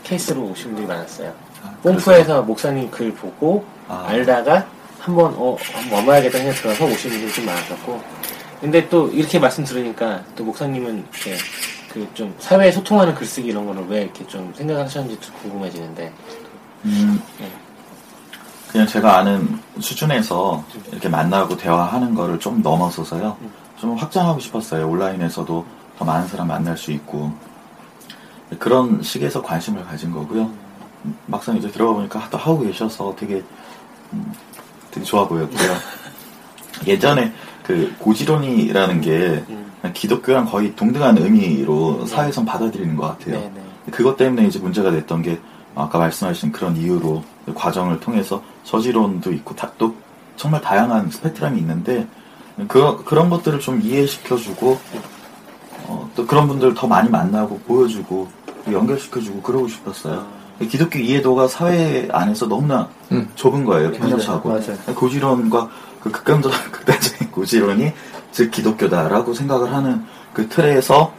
[0.03, 1.33] 케이스로 오신 분들이 많았어요.
[1.83, 4.07] pom프에서 목사님 글 보고 아.
[4.09, 4.67] 알다가
[4.99, 8.03] 한번 어 한번 와봐야겠다 생각 들어서 오신 분들이 좀 많았었고
[8.61, 11.37] 근데 또 이렇게 말씀 들으니까 또 목사님은 이렇게
[11.93, 16.13] 그 좀 사회에 소통하는 글쓰기 이런 거를 왜 이렇게 좀 생각하셨는지 좀 궁금해지는데
[16.85, 17.51] 음, 네.
[18.71, 23.37] 그냥 제가 아는 수준에서 이렇게 만나고 대화하는 거를 좀 넘어서서요.
[23.81, 24.89] 좀 확장하고 싶었어요.
[24.89, 25.65] 온라인에서도
[25.99, 27.33] 더 많은 사람 만날 수 있고.
[28.59, 30.51] 그런 식에서 관심을 가진 거고요.
[31.27, 33.43] 막상 이제 들어가 보니까 또 하고 계셔서 되게,
[34.13, 34.33] 음,
[34.91, 35.77] 되게 좋아 보였고요.
[36.87, 37.33] 예전에
[37.63, 39.73] 그 고지론이라는 게 음.
[39.93, 43.41] 기독교랑 거의 동등한 의미로 사회에선 받아들이는 것 같아요.
[43.41, 45.41] 네네 그것 때문에 이제 문제가 됐던 게
[45.75, 47.23] 아까 말씀하신 그런 이유로
[47.55, 49.95] 과정을 통해서 저지론도 있고 다, 또
[50.37, 52.07] 정말 다양한 스펙트럼이 있는데
[52.67, 54.79] 그, 그런 것들을 좀 이해시켜주고
[55.85, 58.29] 어, 또 그런 분들 더 많이 만나고 보여주고
[58.73, 60.27] 연결시켜주고 그러고 싶었어요.
[60.69, 63.29] 기독교 이해도가 사회 안에서 너무나 음.
[63.37, 63.93] 좁은 거예요.
[63.93, 64.77] 편협하고 맞아요.
[64.95, 65.69] 고지론과
[66.01, 67.93] 그 극단적 극단적인 고지론이
[68.33, 71.13] 즉 기독교다라고 생각을 하는 그 틀에서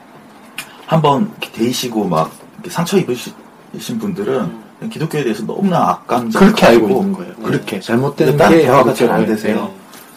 [0.85, 2.31] 한번 데이시고 막
[2.67, 7.33] 상처 입으신 분들은 기독교에 대해서 너무나 악감정 그렇게 알고 있는 거예요.
[7.35, 9.05] 그렇게 잘못된 게 대화가 그렇죠.
[9.05, 9.27] 잘안 네.
[9.27, 9.71] 되세요.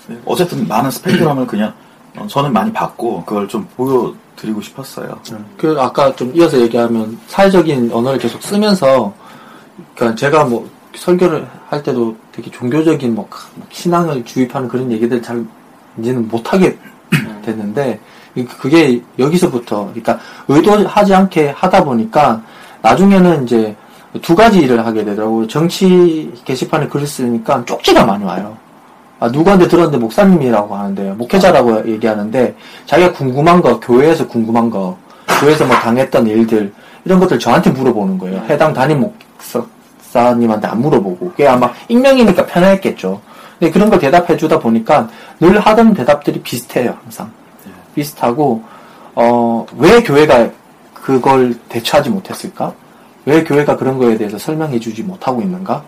[0.06, 0.18] 네.
[0.24, 1.74] 어쨌든 많은 스펙트럼을 그냥 어,
[2.28, 5.18] 저는 많이 받고 그걸 좀 보여드리고 싶었어요.
[5.56, 9.12] 그 아까 좀 이어서 얘기하면 사회적인 언어를 계속 쓰면서
[9.94, 13.28] 그러니까 제가 뭐 설교를 할 때도 되게 종교적인 뭐
[13.70, 15.44] 신앙을 주입하는 그런 얘기들 잘
[15.98, 16.78] 이제는 못 하게
[17.44, 18.00] 됐는데
[18.58, 22.42] 그게 여기서부터, 그러니까 의도하지 않게 하다 보니까
[22.80, 23.76] 나중에는 이제
[24.20, 25.46] 두 가지 일을 하게 되더라고요.
[25.48, 28.56] 정치 게시판에 글을 쓰니까 쪽지가 많이 와요.
[29.22, 32.56] 아, 누구한테 들었는데 목사님이라고 하는데, 목회자라고 얘기하는데,
[32.86, 34.98] 자기가 궁금한 거, 교회에서 궁금한 거,
[35.38, 36.72] 교회에서 뭐 당했던 일들,
[37.04, 38.42] 이런 것들 저한테 물어보는 거예요.
[38.48, 39.08] 해당 담임
[40.10, 41.30] 목사님한테 안 물어보고.
[41.30, 43.20] 그게 아마 익명이니까 편했겠죠.
[43.60, 45.08] 근데 그런 걸 대답해 주다 보니까
[45.38, 47.30] 늘 하던 대답들이 비슷해요, 항상.
[47.94, 48.64] 비슷하고,
[49.14, 50.50] 어, 왜 교회가
[50.94, 52.72] 그걸 대처하지 못했을까?
[53.26, 55.84] 왜 교회가 그런 거에 대해서 설명해 주지 못하고 있는가?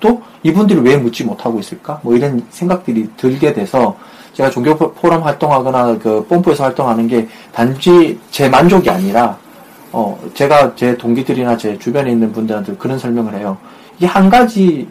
[0.00, 2.00] 또 이분들이 왜 묻지 못하고 있을까?
[2.02, 3.96] 뭐 이런 생각들이 들게 돼서
[4.34, 9.36] 제가 종교 포럼 활동하거나 그 뽐뿌에서 활동하는 게 단지 제 만족이 아니라
[9.92, 13.56] 어 제가 제 동기들이나 제 주변에 있는 분들한테 그런 설명을 해요.
[13.96, 14.86] 이게 한 가지의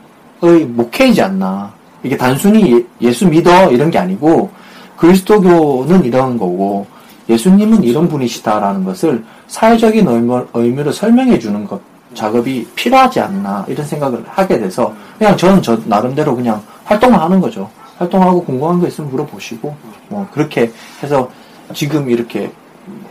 [0.68, 1.72] 목회이지 않나.
[2.04, 4.50] 이게 단순히 예, 수 믿어 이런 게 아니고
[4.98, 6.86] 그리스도교는 이런 거고
[7.30, 11.80] 예수님은 이런 분이시다라는 것을 사회적인 의미, 의미로 설명해 주는 것
[12.14, 17.70] 작업이 필요하지 않나 이런 생각을 하게 돼서 그냥 저는 저 나름대로 그냥 활동을 하는 거죠.
[17.98, 19.76] 활동하고 궁금한 거 있으면 물어보시고
[20.08, 20.72] 뭐 그렇게
[21.04, 21.30] 해서
[21.74, 22.52] 지금 이렇게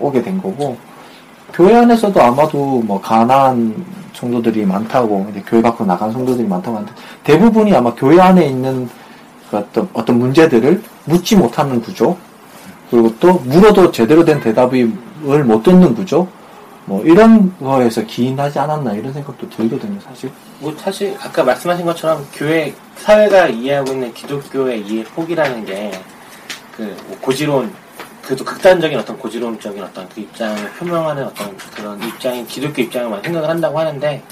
[0.00, 0.76] 오게 된 거고
[1.52, 3.74] 교회 안에서도 아마도 뭐 가난
[4.14, 8.88] 성도들이 많다고 교회 밖으로 나간 성도들이 많다고 하는데 대부분이 아마 교회 안에 있는
[9.50, 12.16] 그 어떤 어떤 문제들을 묻지 못하는 구조
[12.90, 14.87] 그리고 또 물어도 제대로 된 대답을
[15.44, 16.26] 못 듣는 구조
[16.88, 20.31] 뭐 이런 거에서 기인하지 않았나 이런 생각도 들거든요 사실.
[20.59, 27.72] 뭐 사실 아까 말씀하신 것처럼 교회 사회가 이해하고 있는 기독교의 이해 폭이라는 게그 뭐 고지론
[28.22, 33.79] 그래도 극단적인 어떤 고지론적인 어떤 그 입장을 표명하는 어떤 그런 입장인 기독교 입장을 생각을 한다고
[33.79, 34.22] 하는데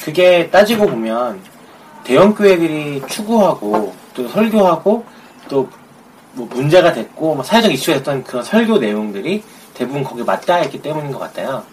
[0.00, 1.40] 그게 따지고 보면
[2.04, 5.04] 대형 교회들이 추구하고 또 설교하고
[5.48, 5.68] 또
[6.34, 9.42] 뭐 문제가 됐고 뭐 사회적 이슈가 됐던 그런 설교 내용들이
[9.74, 11.64] 대부분 거기에 맞닿아 있기 때문인 것 같아요.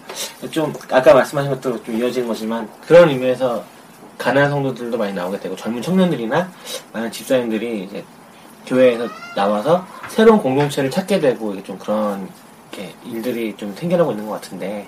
[0.50, 3.64] 좀 아까 말씀하신 것도 좀 이어지는 거지만 그런 의미에서
[4.18, 6.52] 가난한 성도들도 많이 나오게 되고 젊은 청년들이나
[6.94, 8.04] 많은 집사님들이 이제
[8.66, 12.30] 교회에서 나와서 새로운 공동체를 찾게 되고 이게 좀 그런
[12.72, 14.88] 이렇게 일들이 좀 생겨나고 있는 것 같은데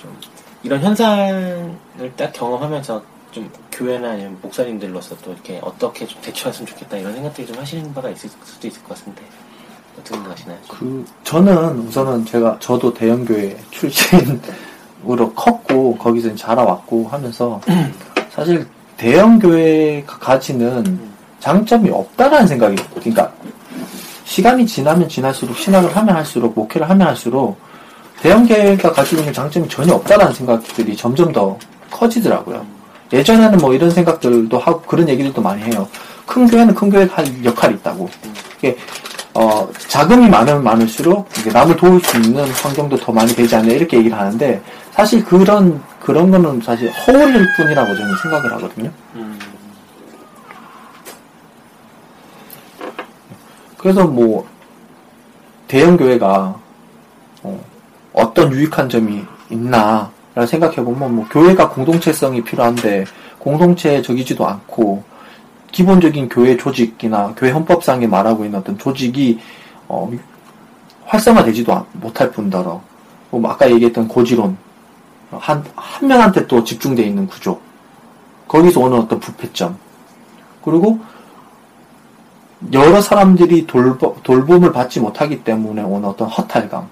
[0.00, 0.16] 좀
[0.62, 1.76] 이런 현상을
[2.16, 3.02] 딱 경험하면서
[3.32, 8.08] 좀 교회나 아니면 목사님들로서 또 이렇게 어떻게 좀 대처했으면 좋겠다 이런 생각들이 좀 하시는 바가
[8.10, 9.22] 있을 수도 있을 것 같은데
[9.98, 10.58] 어떻게 생각하시나요?
[10.68, 17.60] 그 저는 우선은 제가 저도 대형교회 출신으로 컸고 거기서 자라왔고 하면서
[18.30, 21.00] 사실 대형교회가 가지는
[21.40, 23.32] 장점이 없다라는 생각이 그러니까
[24.24, 27.58] 시간이 지나면 지날수록 신학을 하면 할수록 목회를 하면 할수록
[28.20, 31.58] 대형교회가 가지고 있는 장점이 전혀 없다라는 생각들이 점점 더
[31.90, 32.64] 커지더라고요.
[33.12, 35.86] 예전에는 뭐 이런 생각들도 하고 그런 얘기들도 많이 해요.
[36.26, 38.08] 큰 교회는 큰 교회가 할 역할이 있다고.
[39.34, 44.16] 어, 자금이 많으면 많을수록 남을 도울 수 있는 환경도 더 많이 되지 않냐 이렇게 얘기를
[44.16, 48.90] 하는데 사실 그런 그런 거는 사실 허울일 뿐이라고 저는 생각을 하거든요.
[49.14, 49.38] 음.
[53.76, 54.46] 그래서 뭐
[55.66, 56.56] 대형 교회가
[57.42, 63.04] 어, 떤 유익한 점이 있나 라는 생각해 보면 뭐 교회가 공동체성이 필요한데
[63.38, 65.02] 공동체적이지도 않고
[65.74, 69.40] 기본적인 교회 조직이나 교회 헌법상에 말하고 있는 어떤 조직이
[69.88, 70.08] 어,
[71.04, 72.80] 활성화되지도 못할 뿐더러
[73.30, 74.56] 뭐 아까 얘기했던 고지론
[75.32, 77.60] 한, 한 명한테 또 집중되어 있는 구조
[78.46, 79.76] 거기서 오는 어떤 부패점
[80.64, 81.00] 그리고
[82.72, 86.88] 여러 사람들이 돌보, 돌봄을 받지 못하기 때문에 오는 어떤 허탈감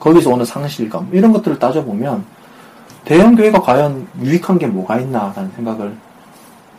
[0.00, 2.24] 거기서 오는 상실감 이런 것들을 따져보면
[3.04, 5.96] 대형교회가 과연 유익한 게 뭐가 있나라는 생각을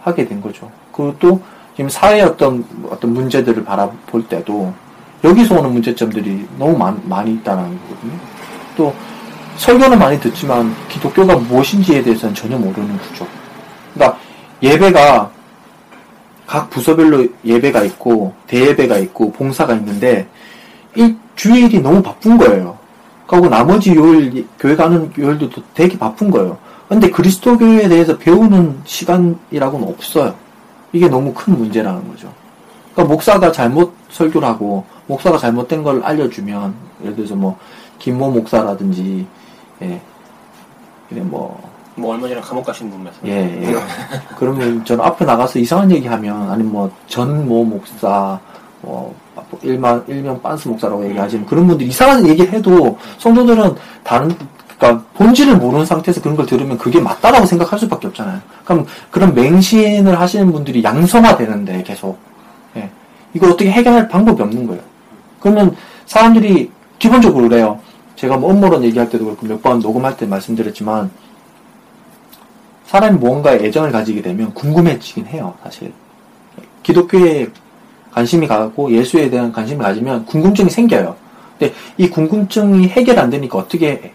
[0.02, 0.70] 하게 된 거죠.
[0.98, 1.42] 그리고 또
[1.76, 4.74] 지금 사회의 어떤 어떤 문제들을 바라볼 때도
[5.24, 8.14] 여기서 오는 문제점들이 너무 많, 많이 있다는 거거든요.
[8.76, 8.94] 또
[9.58, 13.28] 설교는 많이 듣지만 기독교가 무엇인지에 대해서는 전혀 모르는 구조.
[13.94, 14.18] 그러니까
[14.62, 15.32] 예배가
[16.48, 20.28] 각 부서별로 예배가 있고 대예배가 있고 봉사가 있는데
[20.96, 22.78] 이 주일이 너무 바쁜 거예요.
[23.28, 26.58] 그리고 나머지 요일, 교회 가는 요일도 되게 바쁜 거예요.
[26.88, 30.47] 근데 그리스도교에 대해서 배우는 시간이라고는 없어요.
[30.98, 32.32] 이게 너무 큰 문제라는 거죠.
[32.94, 37.58] 그러니까 목사가 잘못 설교를 하고, 목사가 잘못된 걸 알려주면, 예를 들어서 뭐,
[38.00, 39.26] 김모 목사라든지,
[39.82, 40.02] 예,
[41.10, 41.60] 그래 뭐,
[41.96, 43.26] 뭐 얼마 전에 감옥 가신 분 말씀.
[43.28, 43.76] 예, 예.
[44.38, 48.40] 그러면 저는 앞에 나가서 이상한 얘기 하면, 아니면 뭐, 전 모 목사,
[48.82, 49.16] 뭐,
[49.62, 54.36] 일만, 일명 빤스 목사라고 얘기하지만 그런 분들이 이상한 얘기를 해도 성도들은 다른,
[54.78, 58.40] 그러니까 본질을 모르는 상태에서 그런 걸 들으면 그게 맞다라고 생각할 수밖에 없잖아요.
[58.63, 62.20] 그럼 그런 맹신을 하시는 분들이 양성화되는데 계속.
[62.76, 62.90] 예.
[63.34, 64.82] 이걸 어떻게 해결할 방법이 없는 거예요.
[65.40, 67.80] 그러면 사람들이 기본적으로 그래요.
[68.16, 71.10] 제가 뭐 업무론 얘기할 때도 그렇고 몇 번 녹음할 때 말씀드렸지만
[72.86, 75.92] 사람이 무언가에 애정을 가지게 되면 궁금해지긴 해요, 사실.
[76.84, 77.48] 기독교에
[78.12, 81.16] 관심이 가고 예수에 대한 관심을 가지면 궁금증이 생겨요.
[81.60, 84.13] 근데 이 궁금증이 해결 안 되니까 어떻게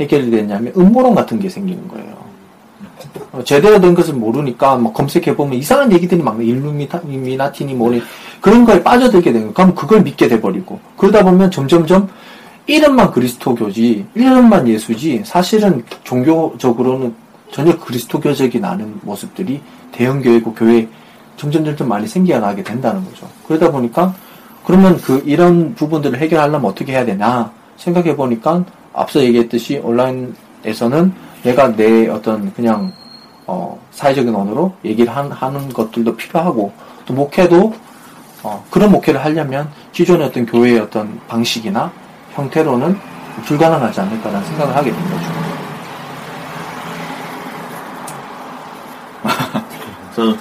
[0.00, 2.30] 해결이 됐냐면 음모론 같은 게 생기는 거예요.
[3.32, 8.02] 어, 제대로 된 것을 모르니까 뭐 검색해보면 이상한 얘기들이 막 일루미나티니 뭐니
[8.40, 9.54] 그런 거에 빠져들게 되는 거예요.
[9.54, 12.08] 그럼 그걸 믿게 돼버리고 그러다 보면 점점점
[12.66, 17.14] 이름만 그리스도교지 이름만 예수지 사실은 종교적으로는
[17.50, 19.60] 전혀 그리스도교적이 나는 모습들이
[19.92, 20.88] 대형교회고 교회
[21.36, 23.28] 점점 점점 많이 생겨나게 된다는 거죠.
[23.46, 24.14] 그러다 보니까
[24.64, 32.08] 그러면 그 이런 부분들을 해결하려면 어떻게 해야 되나 생각해 보니까 앞서 얘기했듯이 온라인에서는 내가 내
[32.08, 32.92] 어떤 그냥
[33.46, 36.72] 어, 사회적인 언어로 얘기를 한, 하는 것들도 필요하고
[37.06, 37.74] 또 목회도
[38.42, 41.92] 어, 그런 목회를 하려면 기존의 어떤 교회의 어떤 방식이나
[42.32, 42.98] 형태로는
[43.44, 45.40] 불가능하지 않을까라는 생각을 하게 된 거죠.
[50.14, 50.38] 그래서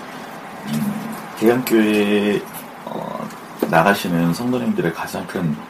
[0.67, 0.93] 음,
[1.39, 2.41] 대형교회
[2.85, 3.27] 어,
[3.69, 5.68] 나가시는 성도님들의 가장 큰 뭐,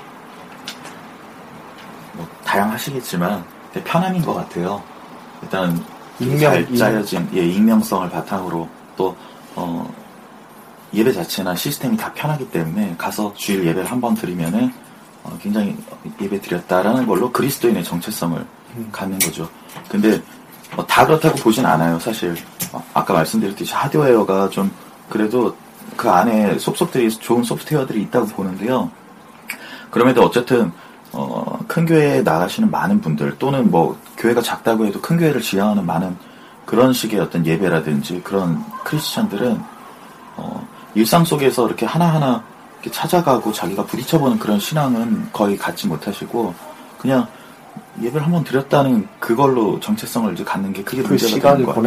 [2.50, 3.44] 다양하시겠지만
[3.84, 4.82] 편함인 것 같아요.
[5.44, 5.84] 일단
[6.20, 9.16] 익명, 잘 짜여진 예, 익명성을 바탕으로 또
[9.56, 9.88] 어,
[10.94, 14.74] 예배 자체나 시스템이 다 편하기 때문에 가서 주일 예배를 한 번 드리면은
[15.24, 15.78] 어, 굉장히
[16.20, 18.44] 예배 드렸다라는 걸로 그리스도인의 정체성을
[18.76, 18.90] 음.
[18.92, 19.48] 갖는 거죠.
[19.88, 20.22] 근데
[20.76, 22.00] 어, 다 그렇다고 보진 않아요.
[22.00, 22.36] 사실
[22.74, 24.72] 어, 아까 말씀드렸듯이 하드웨어가 좀
[25.08, 25.56] 그래도
[25.96, 28.90] 그 안에 속속들이 좋은 소프트웨어들이 있다고 보는데요.
[29.92, 30.72] 그럼에도 어쨌든
[31.12, 36.15] 어, 큰 교회에 나가시는 많은 분들 또는 뭐 교회가 작다고 해도 큰 교회를 지향하는 많은
[36.65, 39.60] 그런 식의 어떤 예배라든지 그런 크리스천들은
[40.38, 42.43] 어, 일상 속에서 이렇게 하나하나
[42.76, 46.54] 이렇게 찾아가고 자기가 부딪혀보는 그런 신앙은 거의 갖지 못하시고
[47.00, 47.28] 그냥
[48.02, 51.84] 예배를 한번 드렸다는 그걸로 정체성을 이제 갖는 게 그게 그 문제가 되는 것 같아요.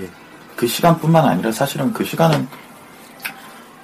[0.00, 0.08] 예.
[0.56, 2.46] 그 시간뿐만 아니라 사실은 그 시간은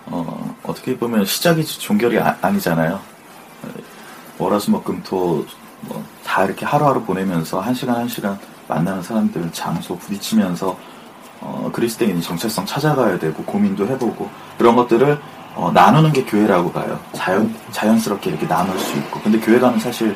[0.07, 3.00] 어, 어떻게 보면 시작이 종결이 아, 아니잖아요.
[4.38, 5.44] 월화수목금토
[5.83, 10.77] 뭐 다 이렇게 하루하루 보내면서 한 시간 한 시간 만나는 사람들 장소 부딪히면서
[11.40, 15.18] 어, 그리스도인의 정체성 찾아가야 되고 고민도 해보고 그런 것들을
[15.55, 17.01] 어, 나누는 게 교회라고 봐요.
[17.12, 20.14] 자연 자연스럽게 이렇게 나눌 수 있고 근데 교회 가면 사실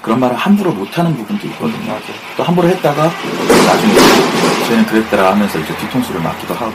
[0.00, 1.94] 그런 말을 함부로 못하는 부분도 있거든요.
[2.36, 3.02] 또 함부로 했다가
[3.66, 3.94] 나중에
[4.68, 6.72] 쟤는 그랬더라 하면서 이제 뒤통수를 맞기도 하고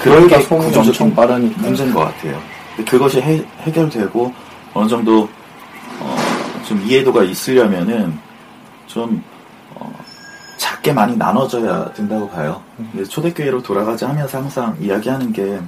[0.00, 1.60] 그러니까 게 구조적인 엄청 빠르니까.
[1.62, 2.40] 문제인 것 같아요.
[2.88, 4.34] 그것이 해, 해결되고
[4.74, 5.28] 어느 정도
[6.00, 6.16] 어,
[6.66, 8.18] 좀 이해도가 있으려면은
[8.86, 9.22] 좀
[9.74, 9.92] 어,
[10.58, 12.62] 작게 많이 나눠져야 된다고 봐요.
[12.76, 15.60] 근데 초대교회로 돌아가자 하면서 항상 이야기하는 게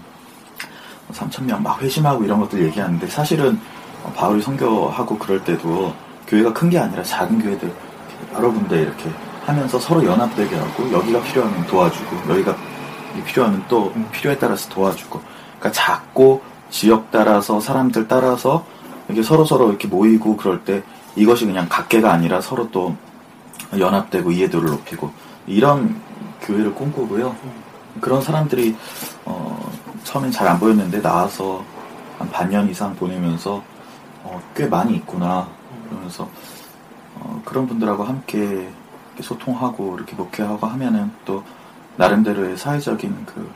[1.13, 3.59] 3천명 막 회심하고 이런 것들 얘기하는데 사실은
[4.03, 5.95] 어, 바울이 선교하고 그럴 때도
[6.27, 7.73] 교회가 큰 게 아니라 작은 교회들
[8.35, 9.11] 여러 군데 이렇게
[9.45, 12.57] 하면서 서로 연합되게 하고 여기가 필요하면 도와주고 여기가
[13.27, 15.21] 필요하면 또 필요에 따라서 도와주고
[15.59, 18.65] 그러니까 작고 지역 따라서 사람들 따라서
[19.09, 20.83] 이렇게 서로 서로 이렇게 모이고 그럴 때
[21.17, 22.97] 이것이 그냥 각계가 아니라 서로 또
[23.79, 25.11] 연합되고 이해도를 높이고
[25.47, 26.01] 이런
[26.43, 27.35] 교회를 꿈꾸고요.
[28.01, 28.77] 그런 사람들이
[29.25, 29.73] 어,
[30.05, 31.65] 처음엔 잘 안 보였는데 나와서
[32.19, 33.63] 한 반년 이상 보내면서
[34.25, 35.49] 어, 꽤 많이 있구나
[35.89, 36.29] 그러면서
[37.17, 38.69] 어, 그런 분들하고 함께
[39.21, 41.43] 소통하고 이렇게 목회하고 하면은 또
[41.97, 43.49] 나름대로의 사회적인 그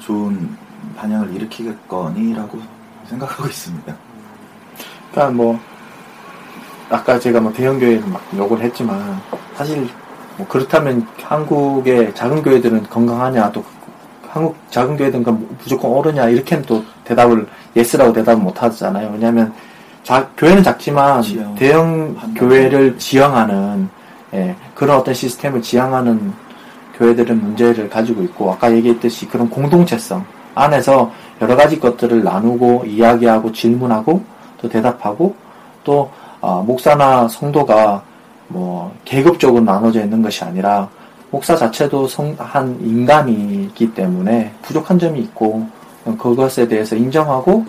[0.00, 0.56] 좋은
[0.96, 2.60] 반향을 일으키겠거니라고
[3.06, 3.94] 생각하고 있습니다.
[5.14, 5.60] 그러니까 뭐
[6.90, 9.20] 아까 제가 뭐 대형 교회를 막 욕을 했지만
[9.54, 9.88] 사실
[10.36, 13.64] 뭐 그렇다면 한국의 작은 교회들은 건강하냐 또
[14.28, 15.24] 한국 작은 교회들은
[15.62, 17.46] 무조건 옳으냐 이렇게는 또 대답을
[17.76, 19.10] yes라고 대답을 못 하잖아요.
[19.12, 19.54] 왜냐하면
[20.02, 21.54] 자, 교회는 작지만 지형.
[21.54, 22.16] 대형.
[22.34, 23.88] 교회를 지향하는
[24.34, 26.32] 예, 그런 어떤 시스템을 지향하는
[26.98, 30.24] 교회들은 문제를 가지고 있고 아까 얘기했듯이 그런 공동체성
[30.56, 34.33] 안에서 여러 가지 것들을 나누고 이야기하고 질문하고
[34.64, 35.34] 또 대답하고
[35.84, 38.02] 또 아, 목사나 성도가
[38.48, 40.88] 뭐 계급적으로 나눠져 있는 것이 아니라
[41.30, 45.66] 목사 자체도 성, 한 인간이기 때문에 부족한 점이 있고
[46.18, 47.64] 그것에 대해서 인정하고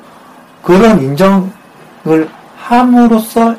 [0.64, 3.56] 그런 인정을 함으로써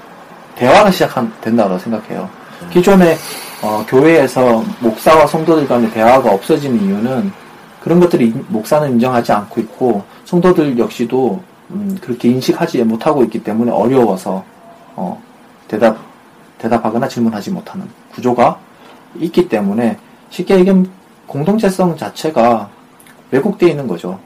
[0.55, 2.29] 대화가 시작된다고 생각해요.
[2.73, 3.17] 기존에
[3.63, 7.33] 어, 교회에서 목사와 성도들 간의 대화가 없어지는 이유는
[7.83, 13.71] 그런 것들이 인- 목사는 인정하지 않고 있고 성도들 역시도 음, 그렇게 인식하지 못하고 있기 때문에
[13.71, 14.45] 어려워서
[14.95, 15.21] 어,
[15.69, 15.99] 대답
[16.59, 18.59] 대답하거나 질문하지 못하는 구조가
[19.19, 19.99] 있기 때문에
[20.31, 20.91] 쉽게 얘기하면
[21.27, 22.71] 공동체성 자체가
[23.31, 24.19] 왜곡되어 있는 거죠.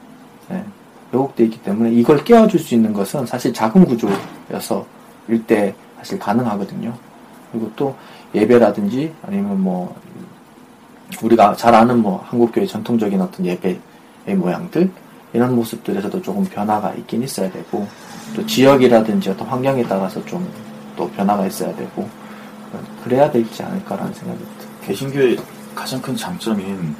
[0.51, 0.63] 예,
[1.11, 4.85] 왜곡되어 있기 때문에 이걸 깨워줄 수 있는 것은 사실 작은 구조여서
[5.47, 6.93] 때 사실 가능하거든요.
[7.51, 7.95] 그리고 또
[8.33, 9.95] 예배라든지 아니면 뭐
[11.21, 13.79] 우리가 잘 아는 뭐 한국교회 전통적인 어떤 예배의
[14.37, 14.89] 모양들
[15.33, 17.87] 이런 모습들에서도 조금 변화가 있긴 있어야 되고
[18.35, 22.07] 또 지역이라든지 어떤 환경에 따라서 좀 또 변화가 있어야 되고
[23.03, 24.65] 그래야 되지 않을까라는 생각이 듭니다.
[24.85, 25.39] 개신교의
[25.73, 26.95] 가장 큰 장점인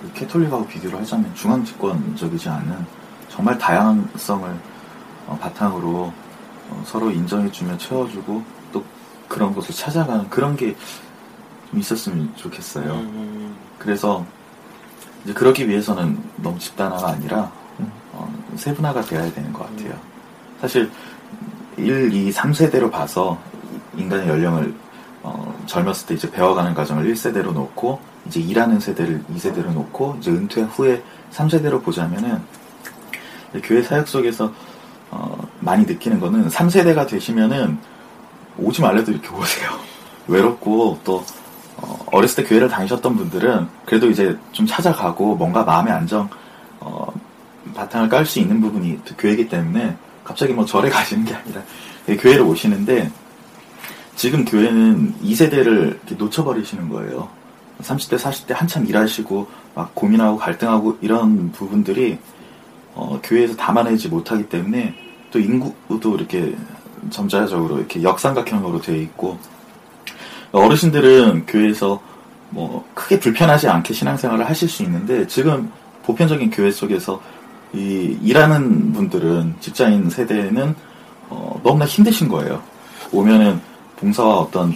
[0.00, 2.86] 그 캐톨릭하고 비교를 하자면 중앙 집권적이지 않은
[3.28, 4.48] 정말 다양성을
[5.28, 6.12] 어, 바탕으로
[6.70, 8.84] 어, 서로 인정해주며 채워주고 또
[9.28, 10.74] 그런 곳을 찾아가는 그런 게
[11.70, 12.92] 좀 있었으면 좋겠어요.
[12.94, 14.24] 음, 그래서
[15.24, 17.50] 이제 그러기 위해서는 너무 집단화가 아니라
[18.56, 19.94] 어, 세분화가 돼야 되는 것 같아요.
[20.60, 20.90] 사실
[21.76, 23.38] 1, 2, 3세대로 봐서
[23.96, 24.74] 인간의 연령을
[25.22, 30.62] 어, 젊었을 때 이제 배워가는 과정을 1세대로 놓고 이제 일하는 세대를 2세대로 놓고 이제 은퇴
[30.62, 31.02] 후에
[31.32, 32.40] 3세대로 보자면은
[33.62, 34.52] 교회 사역 속에서
[35.10, 37.78] 어, 많이 느끼는 거는 3세대가 되시면은
[38.58, 39.70] 오지 말래도 이렇게 오세요.
[40.26, 41.24] 외롭고 또
[41.76, 46.28] 어, 어렸을 때 교회를 다니셨던 분들은 그래도 이제 좀 찾아가고 뭔가 마음의 안정 어,
[47.76, 51.62] 바탕을 깔 수 있는 부분이 또 교회이기 때문에 갑자기 뭐 절에 가시는 게 아니라
[52.06, 53.10] 교회를 오시는데
[54.16, 57.28] 지금 교회는 2세대를 놓쳐버리시는 거예요.
[57.82, 62.18] 30대, 40대 한참 일하시고 막 고민하고 갈등하고 이런 부분들이
[62.94, 64.94] 어, 교회에서 담아내지 못하기 때문에
[65.30, 66.56] 또 인구도 이렇게
[67.10, 69.38] 점자적으로 이렇게 역삼각형으로 되어 있고
[70.52, 72.00] 어르신들은 교회에서
[72.48, 75.70] 뭐 크게 불편하지 않게 신앙생활을 하실 수 있는데 지금
[76.04, 77.20] 보편적인 교회 속에서
[77.76, 80.74] 이 일하는 분들은 직장인 세대는
[81.28, 82.62] 어, 너무나 힘드신 거예요.
[83.12, 83.60] 오면은
[83.96, 84.74] 봉사와 어떤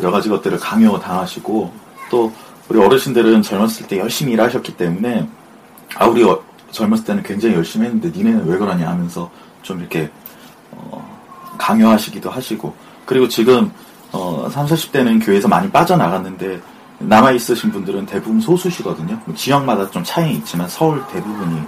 [0.00, 1.72] 여러 가지 것들을 강요 당하시고
[2.10, 2.32] 또
[2.68, 5.28] 우리 어르신들은 젊었을 때 열심히 일하셨기 때문에
[5.96, 9.30] 아 우리 어, 젊었을 때는 굉장히 열심히 했는데 니네는 왜 그러냐 하면서
[9.62, 10.10] 좀 이렇게
[10.72, 11.18] 어,
[11.58, 12.74] 강요하시기도 하시고
[13.06, 13.72] 그리고 지금
[14.12, 16.60] 어, 30, 40대는 교회에서 많이 빠져나갔는데
[16.98, 19.20] 남아 있으신 분들은 대부분 소수시거든요.
[19.24, 21.60] 뭐 지역마다 좀 차이 있지만 서울 대부분이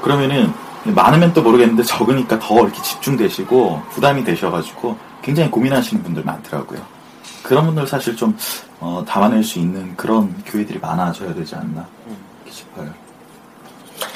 [0.00, 0.52] 그러면은
[0.84, 6.80] 많으면 또 모르겠는데 적으니까 더 이렇게 집중되시고 부담이 되셔가지고 굉장히 고민하시는 분들 많더라고요.
[7.42, 8.36] 그런 분들 사실 좀
[8.80, 11.86] 어, 담아낼 수 있는 그런 교회들이 많아져야 되지 않나
[12.48, 12.90] 싶어요.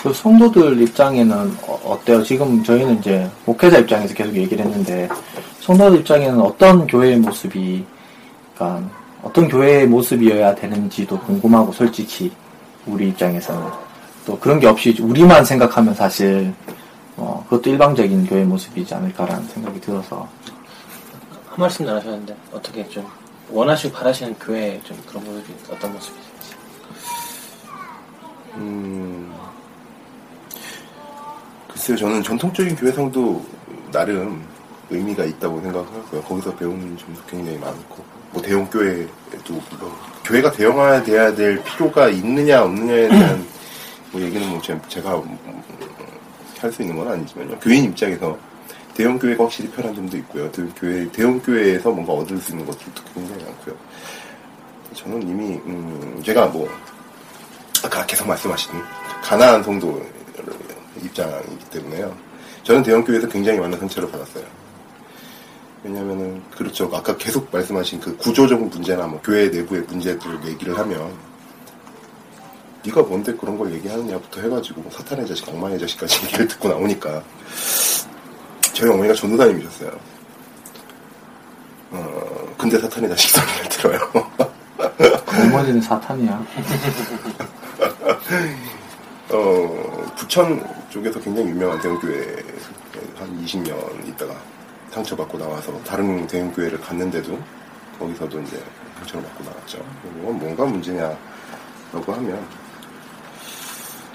[0.03, 5.09] 그 성도들 입장에는 어, 때요 지금 저희는 이제 목회자 입장에서 계속 얘기를 했는데
[5.61, 7.85] 성도들 입장에는 어떤 교회의 모습이
[8.55, 8.89] 그러니까
[9.23, 12.31] 어떤 교회의 모습이어야 되는지도 궁금하고 솔직히
[12.87, 13.84] 우리 입장에서는
[14.27, 16.55] 또 그런 게 없이 우리만 생각하면 사실
[17.17, 20.29] 어, 그것도 일방적인 교회 모습이지 않을까라는 생각이 들어서
[21.47, 23.07] 한 말씀 나누셨는데 어떻게 좀
[23.51, 26.35] 원하시고 바라시는 교회 좀 그런 모습이 어떤 모습이신지
[28.57, 29.35] 음,
[31.69, 33.45] 글쎄요, 저는 전통적인 교회상도
[33.93, 34.45] 나름
[34.91, 36.23] 의미가 있다고 생각하고요.
[36.23, 39.09] 거기서 배우는 점도 굉장히 많고, 뭐 대형 교회도
[39.71, 39.93] 물론
[40.25, 43.47] 교회가 대형화돼야 될 필요가 있느냐 없느냐에 대한
[44.15, 45.21] 뭐 얘기는 뭐 제- 제가
[46.61, 47.59] 할 수 있는 건 아니지만요.
[47.59, 48.39] 교인 입장에서
[48.95, 50.51] 대형 교회가 확실히 편한 점도 있고요.
[50.53, 53.75] 대- 교회 대형 교회에서 뭔가 얻을 수 있는 것들도 굉장히 많고요.
[54.95, 56.69] 저는 이미 음, 제가 뭐
[57.85, 58.71] 아까 계속 말씀하신
[59.25, 60.01] 가난한 성도
[61.03, 62.17] 입장이기 때문에요.
[62.63, 64.45] 저는 대형 교회에서 굉장히 많은 상처를 받았어요.
[65.83, 66.89] 왜냐면은, 그렇죠.
[66.95, 71.13] 아까 계속 말씀하신 그 구조적 문제나 뭐 교회 내부의 문제들을 얘기를 하면,
[72.85, 77.23] 네가 뭔데 그런 걸 얘기하느냐부터 해가지고, 뭐 사탄의 자식, 악마의 자식까지 얘기를 듣고 나오니까,
[78.75, 79.99] 저희 어머니가 전도사님이셨어요.
[81.93, 83.99] 어, 근데 사탄의 자식 소리를 들어요.
[85.47, 86.47] 어머니는 사탄이야.
[89.31, 92.37] 어, 부천 쪽에서 굉장히 유명한 대형교회
[93.17, 94.35] 한 20년 있다가
[94.91, 97.39] 상처받고 나와서 다른 대형교회를 갔는데도
[97.99, 98.63] 거기서도 이제
[98.99, 99.79] 상처를 받고 나왔죠.
[100.21, 102.47] 이건 뭔가 문제냐라고 하면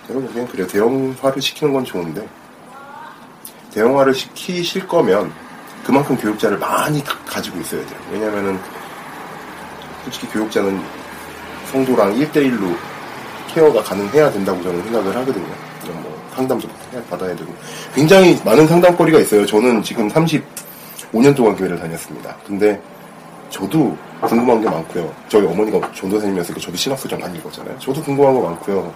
[0.09, 0.67] 제가 보기엔 그래요.
[0.67, 2.27] 대형화를 시키는 건 좋은데
[3.73, 5.31] 대형화를 시키실 거면
[5.85, 7.99] 그만큼 교육자를 많이 가- 가지고 있어야 돼요.
[8.11, 8.59] 왜냐면은
[10.03, 10.81] 솔직히 교육자는
[11.71, 12.75] 성도랑 1대1로
[13.53, 15.45] 케어가 가능해야 된다고 저는 생각을 하거든요.
[15.81, 16.67] 그냥 뭐 상담도
[17.09, 17.53] 받아야 되고
[17.93, 19.45] 굉장히 많은 상담거리가 있어요.
[19.45, 22.35] 저는 지금 35년 동안 교회를 다녔습니다.
[22.47, 22.81] 근데
[23.51, 25.13] 저도 궁금한 게 많고요.
[25.27, 27.77] 저희 어머니가 전도사님이었으니까 저도 신학서적 많이 읽었잖아요.
[27.79, 28.91] 저도 궁금한 거 많고요.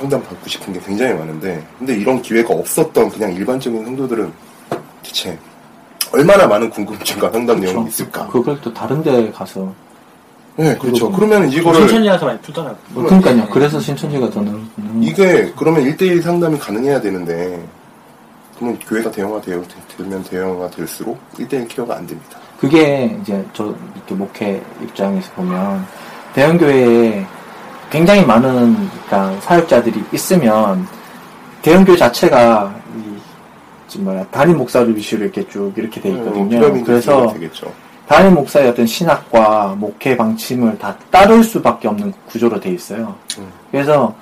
[0.00, 4.32] 상담 받고 싶은 게 굉장히 많은데 근데 이런 기회가 없었던 그냥 일반적인 성도들은
[5.02, 5.38] 대체
[6.10, 8.26] 얼마나 많은 궁금증과 상담 내용이 있을까?
[8.28, 9.72] 그걸 또 다른 데 가서
[10.56, 11.06] 네, 그렇죠.
[11.06, 12.78] 그리고 그러면 이거를 신천지 가서 많이 풀더라고요.
[12.88, 13.46] 뭐 그러니까요.
[13.50, 17.62] 그래서 신천지가 더 늘, 늘 이게 그러면 1대1 상담이 가능해야 되는데
[18.56, 22.38] 그러면 교회가 대형화 되면 대형화 될수록 1대1 케어가 안 됩니다.
[22.58, 25.86] 그게 이제 저 이렇게 목회 입장에서 보면
[26.34, 27.26] 대형 교회에
[27.90, 28.74] 굉장히 많은
[29.06, 30.86] 그러니까 사역자들이 있으면
[31.62, 32.74] 대형 교회 자체가
[33.94, 36.44] 이 뭐야 담임 목사를 위주로 이렇게 쭉 이렇게 돼 있거든요.
[36.44, 37.34] 어, 피라미드 그래서.
[38.06, 43.14] 담임 목사의 어떤 신학과 목회 방침을 다 따를 수밖에 없는 구조로 돼 있어요.
[43.38, 43.46] 음.
[43.70, 44.14] 그래서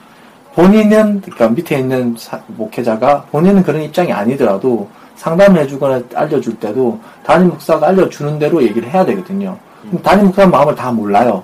[0.54, 7.48] 본인은 그러니까 밑에 있는 사- 목회자가 본인은 그런 입장이 아니더라도 상담을 해주거나 알려줄 때도 담임
[7.48, 9.56] 목사가 알려주는 대로 얘기를 해야 되거든요.
[9.82, 11.42] 그럼 담임 목사는 마음을 다 몰라요.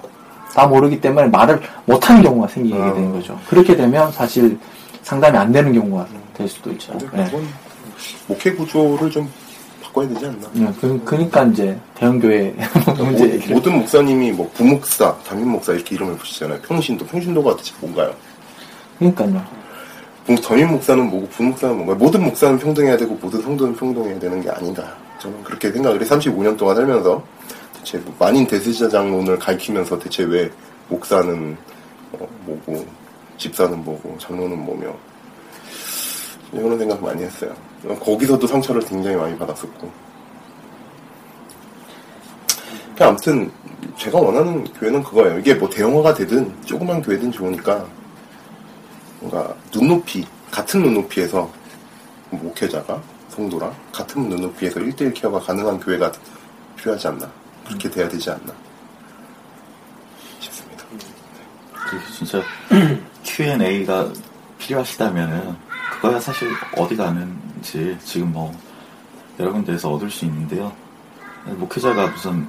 [0.54, 2.94] 다 모르기 때문에 말을 못하는 경우가 생기게 아.
[2.94, 3.38] 되는 거죠.
[3.48, 4.56] 그렇게 되면 사실
[5.02, 6.92] 상담이 안 되는 경우가 될 수도 있죠.
[7.12, 7.24] 네.
[7.24, 7.46] 그건
[8.28, 9.28] 목회 구조를 좀
[9.82, 10.48] 바꿔야 되지 않나?
[10.52, 12.54] 네, 그, 그러니까 이제 대형교회
[12.96, 16.60] 문제 모- 얘기를 모든 목사님이 뭐 부목사, 담임 목사 이렇게 이름을 붙이잖아요.
[16.62, 18.14] 평신도, 평신도가 대체 뭔가요?
[18.98, 19.44] 그러니까요.
[20.26, 24.48] 부- 담임 목사는 뭐고 부목사는 뭔가 모든 목사는 평등해야 되고 모든 성도는 평등해야 되는 게
[24.50, 24.84] 아닌가
[25.18, 27.22] 저는 그렇게 생각을 해 35년 동안 살면서
[27.84, 30.50] 대체 뭐 만인 대세자 장론을 가리키면서 대체 왜
[30.88, 31.56] 목사는
[32.12, 32.86] 어, 뭐고
[33.36, 34.94] 집사는 뭐고 장로는 뭐며.
[36.52, 37.54] 이런 생각 많이 했어요.
[38.00, 39.90] 거기서도 상처를 굉장히 많이 받았었고.
[43.00, 43.50] 아무튼
[43.98, 45.38] 제가 원하는 교회는 그거예요.
[45.38, 47.86] 이게 뭐 대형화가 되든 조그만 교회든 좋으니까
[49.20, 51.50] 뭔가 눈높이 같은 눈높이에서
[52.30, 56.12] 목회자가 성도랑 같은 눈높이에서 1대1 케어가 가능한 교회가
[56.76, 58.52] 필요하지 않나 그렇게 돼야 되지 않나
[60.40, 60.84] 싶습니다
[61.88, 62.42] 그 진짜
[63.24, 64.10] Q&A가
[64.58, 65.56] 필요하시다면은
[65.92, 68.52] 그거야 사실 어디 가는지 지금 뭐
[69.38, 70.72] 여러 군데에서 얻을 수 있는데요.
[71.46, 72.46] 목회자가 무슨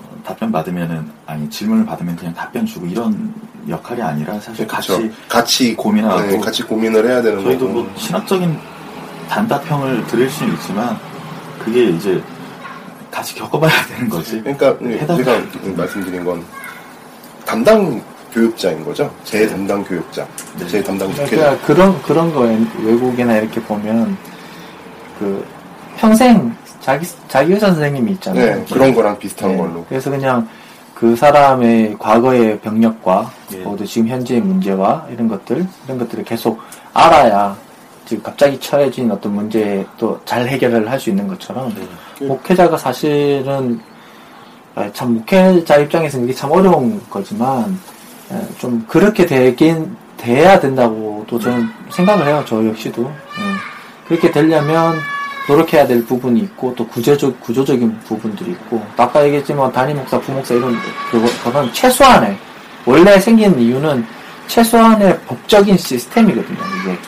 [0.00, 3.34] 어, 답변 받으면은 아니 질문을 받으면 그냥 답변 주고 이런
[3.68, 5.14] 역할이 아니라 사실 같이 그렇죠.
[5.28, 8.58] 같이 고민하고 네, 같이 고민을 해야 되는 저희도 거고 뭐 신학적인
[9.28, 10.98] 단답형을 드릴 수는 있지만
[11.58, 12.22] 그게 이제
[13.12, 14.40] 같이 겪어봐야 되는 거지.
[14.40, 15.38] 그러니까 네, 제가
[15.76, 16.42] 말씀드린 건
[17.44, 18.02] 담당
[18.32, 20.26] 교육자인 거죠 제 담당 교육자
[20.58, 20.66] 네.
[20.66, 24.16] 제 담당 목회자 그러니까 그런 그런 거에 외국이나 이렇게 보면
[25.18, 25.44] 그
[25.98, 28.56] 평생 자기 자기 의사 선생님이 있잖아요.
[28.56, 30.48] 네, 그런 거랑 비슷한 네, 걸로 그래서 그냥
[30.94, 33.62] 그 사람의 과거의 병력과 예.
[33.62, 36.60] 또 지금 현재의 문제와 이런 것들 이런 것들을 계속
[36.94, 37.56] 알아야
[38.04, 41.74] 지금 갑자기 처해진 어떤 문제에 또 잘 해결을 할 수 있는 것처럼
[42.18, 43.80] 그- 목회자가 사실은
[44.74, 47.78] 아, 참 목회자 입장에서는 이게 참 어려운 거지만
[48.30, 52.42] 에, 좀 그렇게 되긴 돼야 된다고 또 저는 생각을 해요.
[52.46, 54.08] 저 역시도 예.
[54.08, 54.96] 그렇게 되려면
[55.48, 60.54] 노력해야 될 부분이 있고 또 구조적 구조적인 부분들이 있고 또 아까 얘기했지만 담임 목사, 부목사
[60.54, 60.74] 이런
[61.10, 62.36] 그거 그건 최소한의
[62.86, 64.06] 원래 생긴 이유는
[64.46, 66.58] 최소한의 법적인 시스템이거든요.
[66.82, 66.98] 이게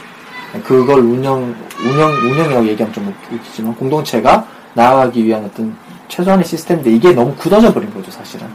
[0.62, 5.76] 그걸 운영 운영 운영이라고 얘기하면 좀 웃기지만 공동체가 나아가기 위한 어떤
[6.08, 8.46] 최소한의 시스템인데 이게 너무 굳어져 버린 거죠 사실은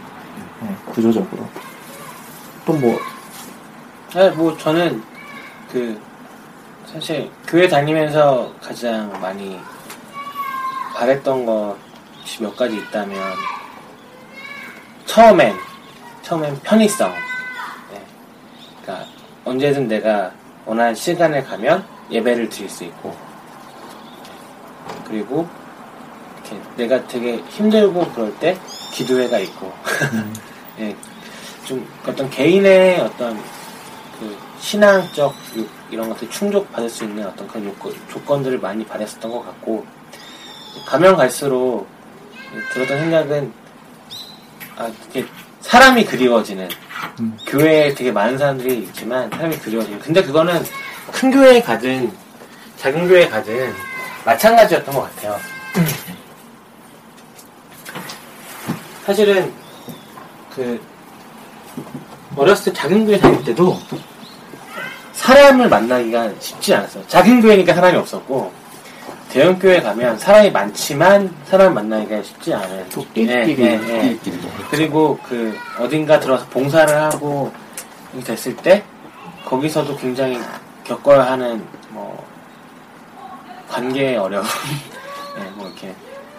[0.62, 1.46] 네, 구조적으로
[2.66, 3.00] 또뭐
[4.16, 5.04] 아, 뭐 저는
[5.72, 6.00] 그
[6.86, 9.60] 사실 교회 다니면서 가장 많이
[10.96, 13.18] 바랬던 것이 몇 가지 있다면
[15.06, 15.56] 처음엔
[16.30, 17.12] 처음엔 편의성.
[17.92, 18.06] 네.
[18.82, 19.08] 그러니까
[19.46, 20.32] 언제든 내가
[20.70, 23.16] 원하는 시간에 가면 예배를 드릴 수 있고
[25.08, 25.50] 그리고
[26.78, 28.56] 내가 되게 힘들고 그럴 때
[28.94, 29.74] 기도회가 있고
[30.78, 30.96] 예,
[31.66, 33.36] 좀 어떤 개인의 어떤
[34.20, 39.44] 그 신앙적 요- 이런 것들 충족받을 수 있는 어떤 그런 요건, 조건들을 많이 바랬었던 것
[39.44, 39.84] 같고
[40.86, 41.88] 가면 갈수록
[42.74, 43.52] 들었던 생각은
[44.78, 45.26] 아 이게
[45.62, 46.70] 사람이 그리워지는
[47.20, 47.38] 음.
[47.48, 50.64] 교회에 되게 많은 사람들이 있지만 사람이 그리워지는 근데 그거는
[51.12, 52.12] 큰 교회에 가든
[52.78, 53.74] 작은 교회에 가든
[54.26, 55.40] 마찬가지였던 것 같아요.
[59.06, 59.52] 사실은
[60.54, 60.80] 그
[62.36, 63.80] 어렸을 때 작은 교회 다닐 때도
[65.14, 67.06] 사람을 만나기가 쉽지 않았어요.
[67.08, 68.54] 작은 교회니까 사람이 없었고
[69.30, 72.90] 대형 교회 가면 사람이 많지만 사람 만나기가 쉽지 않은.
[72.90, 74.20] 또 끼리끼리 예, 예, 예.
[74.72, 77.52] 그리고 그 어딘가 들어서 봉사를 하고
[78.24, 78.84] 됐을 때
[79.46, 80.40] 거기서도 굉장히
[80.84, 82.26] 겪어야 하는 뭐
[83.70, 84.46] 관계의 어려움,
[85.38, 85.94] 예, 뭐 이렇게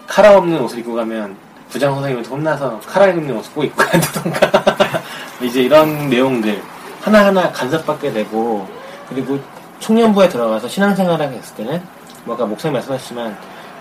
[0.08, 1.36] 카라 없는 옷을 입고 가면
[1.68, 4.64] 부장 선생님한테 혼나서 카라 입는 옷을 꼭 입고 간다던가
[5.40, 6.60] 이제 이런 내용들
[7.00, 8.68] 하나하나 간섭받게 되고
[9.08, 9.38] 그리고
[9.78, 13.36] 청년부에 들어가서 신앙생활을 했을 때는 뭐 아까 목사님 말씀하셨지만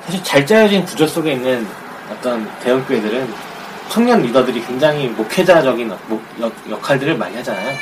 [0.05, 1.67] 사실 잘 짜여진 구조 속에 있는
[2.11, 3.29] 어떤 대형교회들은
[3.89, 5.89] 청년 리더들이 굉장히 목회자적인
[6.41, 7.75] 역- 역할들을 많이 하잖아요.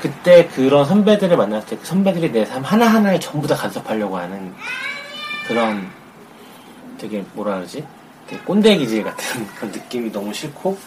[0.00, 4.54] 그때 그런 선배들을 만났을 때 그 선배들이 내 삶 하나하나에 전부 다 간섭하려고 하는
[5.48, 5.88] 그런
[6.98, 7.84] 되게 뭐라 그러지?
[8.28, 10.78] 되게 꼰대 기질 같은 그런 느낌이 너무 싫고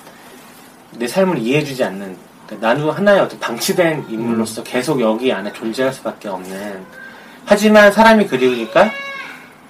[0.92, 2.18] 내 삶을 이해해주지 않는
[2.48, 6.86] 그러니까 나도 하나의 어떤 방치된 인물로서 계속 여기 안에 존재할 수밖에 없는
[7.46, 8.90] 하지만 사람이 그리우니까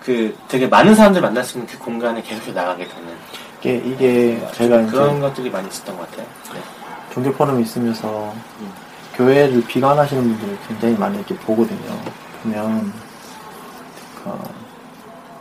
[0.03, 3.15] 그 되게 많은 사람들 만날 수 있는 그 공간에 계속 나가게 되는
[3.59, 6.25] 이게, 이게 제가 이제 그런 것들이 많이 있었던 것 같아요.
[6.53, 6.59] 네.
[7.13, 8.71] 종교 포럼에 있으면서 음.
[9.15, 11.99] 교회를 비관하시는 분들을 굉장히 많이 이렇게 보거든요.
[12.41, 12.91] 보면
[14.23, 14.31] 그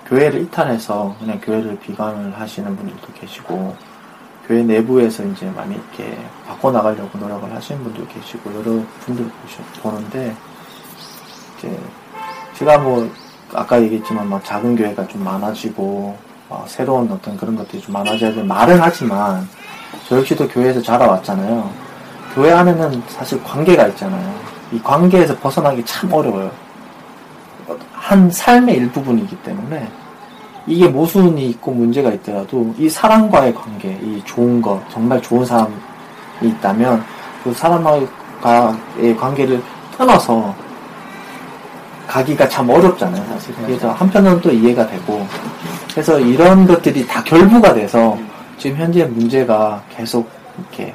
[0.06, 3.76] 교회를 이탈해서 그냥 교회를 비관을 하시는 분들도 계시고
[4.46, 10.36] 교회 내부에서 이제 많이 이렇게 바꿔 나가려고 노력을 하시는 분도 계시고 여러 분들 보시- 보는데
[11.56, 11.78] 이제
[12.58, 13.08] 제가 뭐
[13.54, 16.16] 아까 얘기했지만 막 작은 교회가 좀 많아지고
[16.48, 19.48] 어, 새로운 어떤 그런 것들이 좀 많아져야 될 말은 하지만
[20.08, 21.70] 저 역시도 교회에서 자라왔잖아요.
[22.34, 24.34] 교회 안에는 사실 관계가 있잖아요.
[24.72, 26.50] 이 관계에서 벗어나기 참 어려워요.
[27.92, 29.88] 한 삶의 일부분이기 때문에
[30.66, 35.72] 이게 모순이 있고 문제가 있더라도 이 사람과의 관계, 이 좋은 것, 정말 좋은 사람이
[36.42, 37.04] 있다면
[37.42, 39.62] 그 사람과의 관계를
[39.96, 40.54] 끊어서
[42.10, 43.54] 가기가 참 어렵잖아요, 사실.
[43.54, 45.24] 그래서 한편으로는 또 이해가 되고
[45.92, 48.18] 그래서 이런 것들이 다 결부가 돼서
[48.58, 50.92] 지금 현재 문제가 계속 이렇게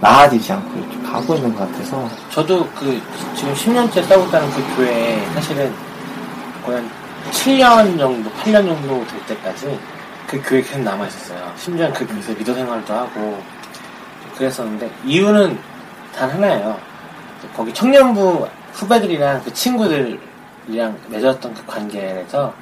[0.00, 3.00] 나아지지 않고 이렇게 가고 있는 것 같아서 저도 그
[3.34, 5.72] 지금 10년째 싸고 있다는 그 교회에 사실은
[6.64, 6.90] 거의 한
[7.32, 9.78] 7년 정도, 8년 정도 될 때까지
[10.28, 11.52] 그 교회 계속 남아있었어요.
[11.56, 13.42] 심지어 그 교회에서 리더 생활도 하고
[14.36, 15.58] 그랬었는데 이유는
[16.16, 16.78] 단 하나예요.
[17.56, 20.31] 거기 청년부 후배들이랑 그 친구들
[20.68, 22.52] 이랑 맺었던 그 관계에서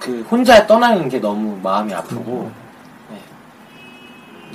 [0.00, 2.50] 그 혼자 떠나는 게 너무 마음이 아프고
[3.10, 3.20] 네.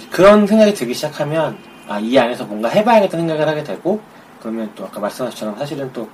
[0.10, 4.00] 그런 생각이 들기 시작하면 아, 이 안에서 뭔가 해봐야겠다 생각을 하게 되고
[4.40, 6.08] 그러면 또 아까 말씀하신 것처럼 사실은 또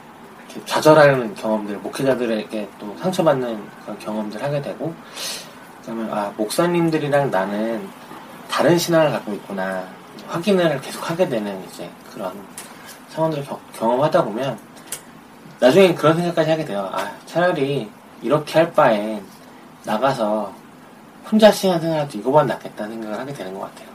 [0.66, 4.94] 좌절하는 경험들 목회자들에게 또 상처받는 그런 경험들 하게 되고
[5.84, 7.88] 그러면 아 목사님들이랑 나는
[8.50, 9.86] 다른 신앙을 갖고 있구나
[10.28, 12.34] 확인을 계속 하게 되는 이제 그런
[13.10, 14.58] 상황들을 겨- 경험하다 보면
[15.60, 16.90] 나중에 그런 생각까지 하게 돼요.
[16.94, 17.90] 아 차라리
[18.22, 19.24] 이렇게 할 바엔
[19.84, 20.54] 나가서
[21.30, 23.88] 혼자 시간 생활도 이거보다 낫겠다는 생각을 하게 되는 것 같아요.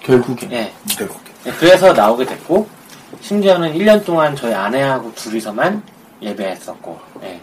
[0.00, 0.72] 결국에 예.
[0.96, 1.20] 결국.
[1.44, 2.66] 네, 그래서 나오게 됐고
[3.20, 5.82] 심지어는 1년 동안 저희 아내하고 둘이서만
[6.22, 7.40] 예배했었고 예.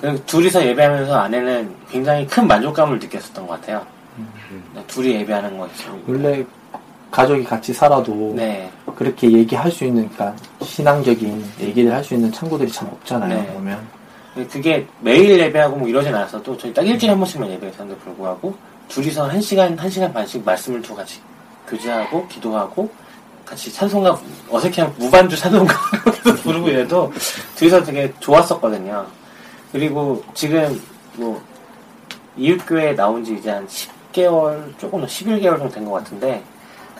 [0.00, 3.84] 그리고 둘이서 예배하면서 아내는 굉장히 큰 만족감을 느꼈었던 것 같아요.
[4.74, 6.44] 네, 둘이 예배하는 것이 원래
[7.12, 12.72] 가족이 같이 살아도 네, 그렇게 얘기할 수 있는 그러니까 신앙적인 얘기를 할 수 있는 창구들이
[12.72, 13.42] 참 없잖아요.
[13.42, 13.46] 네.
[13.52, 13.86] 보면
[14.50, 18.56] 그게 매일 예배하고 뭐 이러진 않았어도 저희 딱 일주일에 한 번씩만 예배했었는데 불구하고
[18.88, 21.20] 둘이서 한 시간 한 시간 반씩 말씀을 두고 같이
[21.68, 22.90] 교제하고 기도하고
[23.44, 24.18] 같이 찬송가
[24.50, 25.74] 어색한 무반주 찬송가
[26.42, 27.12] 부르고 이래도
[27.56, 29.06] 둘이서 되게 좋았었거든요.
[29.70, 30.80] 그리고 지금
[31.16, 31.40] 뭐
[32.38, 36.42] 이웃교회 나온 지 이제 한 10개월 조금 11개월 정도 된 것 같은데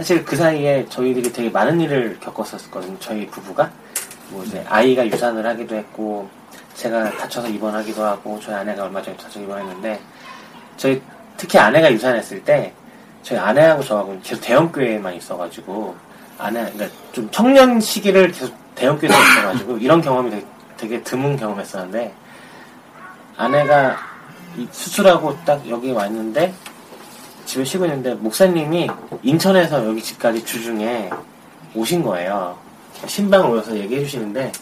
[0.03, 2.99] 사실 그 사이에 저희들이 되게 많은 일을 겪었었거든요.
[2.99, 3.71] 저희 부부가
[4.31, 6.29] 뭐 이제 아이가 유산을 하기도 했고
[6.75, 10.01] 제가 다쳐서 입원하기도 하고 저희 아내가 얼마 전에 다쳐서 입원했는데
[10.77, 11.01] 저희
[11.37, 12.73] 특히 아내가 유산했을 때
[13.23, 15.95] 저희 아내하고 저하고 계속 대형교회에만 있어가지고
[16.37, 20.47] 아내 그러니까 좀 청년 시기를 계속 대형교회에 있어가지고 이런 경험이 되게,
[20.79, 22.13] 되게 드문 경험했었는데
[23.37, 23.99] 아내가
[24.57, 26.53] 이 수술하고 딱 여기 와 있는데
[27.45, 28.89] 집에 쉬고 있는데 목사님이
[29.23, 31.11] 인천에서 여기 집까지 주중에
[31.75, 32.57] 오신 거예요.
[33.07, 34.53] 신방을 오셔서 얘기해 주시는데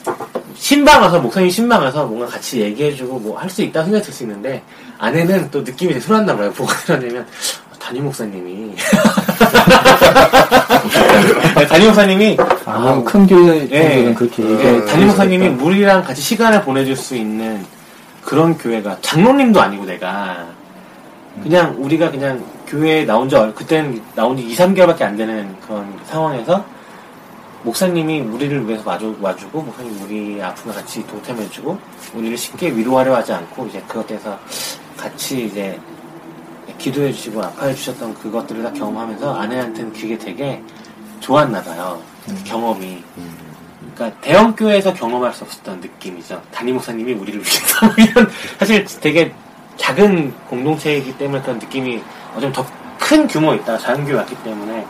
[0.55, 4.22] 신방 와서 목사님 신방 와서 뭔가 같이 얘기해 주고 뭐 할 수 있다고 생각할 수
[4.22, 4.62] 있는데
[4.99, 6.51] 아내는 또 느낌이 되게 술났나 봐요.
[6.53, 7.26] 보고 그러냐면
[7.78, 8.74] 담임 목사님이
[11.57, 14.14] 네, 담임 목사님이 아, 너무 큰 교회 예.
[14.14, 17.64] 그렇게 예, 얘기해 담임 목사님이 우리랑 같이 시간을 보내줄 수 있는
[18.24, 20.47] 그런 교회가 장로님도 아니고 내가
[21.43, 25.93] 그냥 우리가 그냥 교회에 나온 지 얼- 그때는 나온 지 2, 3개월밖에 안 되는 그런
[26.07, 26.64] 상황에서
[27.62, 31.78] 목사님이 우리를 위해서 와주, 와주고 목사님 우리 아픔을 같이 동참해주고
[32.14, 34.38] 우리를 쉽게 위로하려 하지 않고 이제 그것 대해서
[34.97, 35.78] 같이 이제
[36.78, 40.62] 기도해 주시고 아파해 주셨던 그것들을 다 경험하면서 아내한테는 그게 되게
[41.20, 42.01] 좋았나 봐요.
[42.45, 43.03] 경험이.
[43.95, 46.41] 그러니까 대형 교회에서 경험할 수 없었던 느낌이죠.
[46.51, 47.86] 담임 목사님이 우리를 위해서.
[47.99, 49.34] 이런 사실 되게
[49.81, 52.03] 작은 공동체이기 때문에 그런 느낌이
[52.41, 54.87] 좀더큰 규모 있다가 작은 교회 왔기 때문에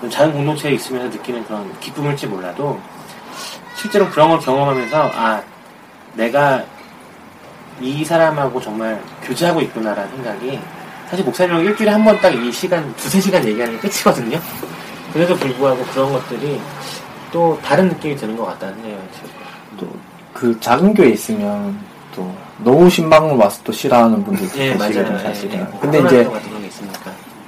[0.00, 2.78] 좀 작은 공동체에 있으면서 느끼는 그런 기쁨일지 몰라도
[3.76, 5.42] 실제로 그런 걸 경험하면서 아
[6.14, 6.62] 내가
[7.80, 10.60] 이 사람하고 정말 교제하고 있구나라는 생각이
[11.08, 14.38] 사실 목사님하고 일주일에 한 번 딱 이 시간 두세 시간 얘기하는 게 끝이거든요.
[15.12, 16.60] 그래도 불구하고 그런 것들이
[17.30, 19.92] 또 다른 느낌이 드는 것 같다는 생각이 들어요.
[20.34, 21.78] 또그 작은 교회에 있으면
[22.14, 22.32] 또
[22.62, 25.18] 너무 신방을 와서 또 싫어하는 분들도 예, 계시거든요.
[25.18, 25.54] 사실은.
[25.54, 25.78] 예, 예.
[25.80, 26.30] 근데 코로나 이제.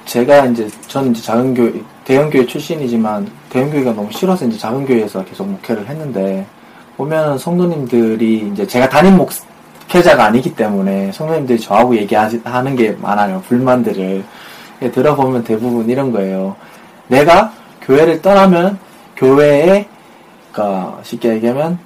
[0.05, 1.73] 제가 이제 저는 이제 작은 교회
[2.05, 6.47] 대형 교회 출신이지만 대형 교회가 너무 싫어서 이제 작은 교회에서 계속 목회를 했는데
[6.97, 14.25] 보면 성도님들이 이제 제가 담임 목회자가 아니기 때문에 성도님들이 저하고 얘기하는 게 많아요 불만들을
[14.83, 16.55] 예, 들어보면 대부분 이런 거예요
[17.09, 17.53] 내가
[17.83, 18.79] 교회를 떠나면
[19.17, 19.87] 교회에
[20.53, 21.79] 그러니까 쉽게 얘기하면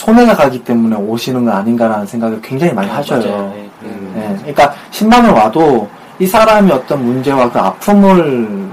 [0.00, 3.20] 손해가 가기 때문에 오시는 건 아닌가라는 생각을 굉장히 많이 하셔요.
[3.26, 3.52] 맞아요.
[3.56, 4.14] 예, 음.
[4.16, 5.88] 예, 그러니까 신방을 와도
[6.18, 8.68] 이 사람이 어떤 문제와 그 아픔을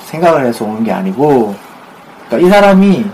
[0.00, 1.54] 생각을 해서 오는 게 아니고,
[2.28, 3.04] 그러니까 이 사람이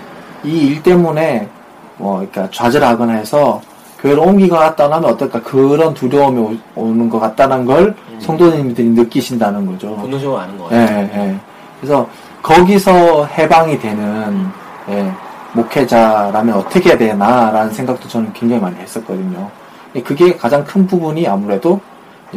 [0.45, 1.49] 이 일 때문에
[1.97, 3.61] 뭐, 그러니까 좌절하거나 해서
[4.01, 8.21] 교회를 옮기거나 떠나면 어떨까 그런 두려움이 오- 오는 것 같다는 걸 음.
[8.21, 9.95] 성도님들이 느끼신다는 거죠.
[9.97, 10.77] 본능적으로 아는 거 예.
[11.15, 11.37] 예.
[11.81, 12.07] 그래서
[12.43, 14.49] 거기서 해방이 되는
[14.91, 15.11] 예,
[15.55, 19.49] 목회자라면 어떻게 해야 되나라는 생각도 저는 굉장히 많이 했었거든요.
[19.97, 21.81] 예, 그게 가장 큰 부분이 아무래도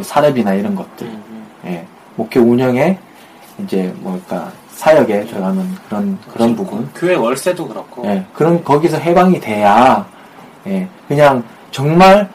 [0.00, 1.46] 사례비나 이런 것들, 음, 음.
[1.66, 2.98] 예, 목회 운영에
[3.58, 6.56] 이제 뭐랄까 사역에 들어가는 그런 그런 그렇죠.
[6.56, 8.06] 부분, 교회 월세도 그렇고.
[8.06, 10.06] 예, 그런 거기서 해방이 돼야
[10.68, 11.42] 예, 그냥
[11.72, 12.28] 정말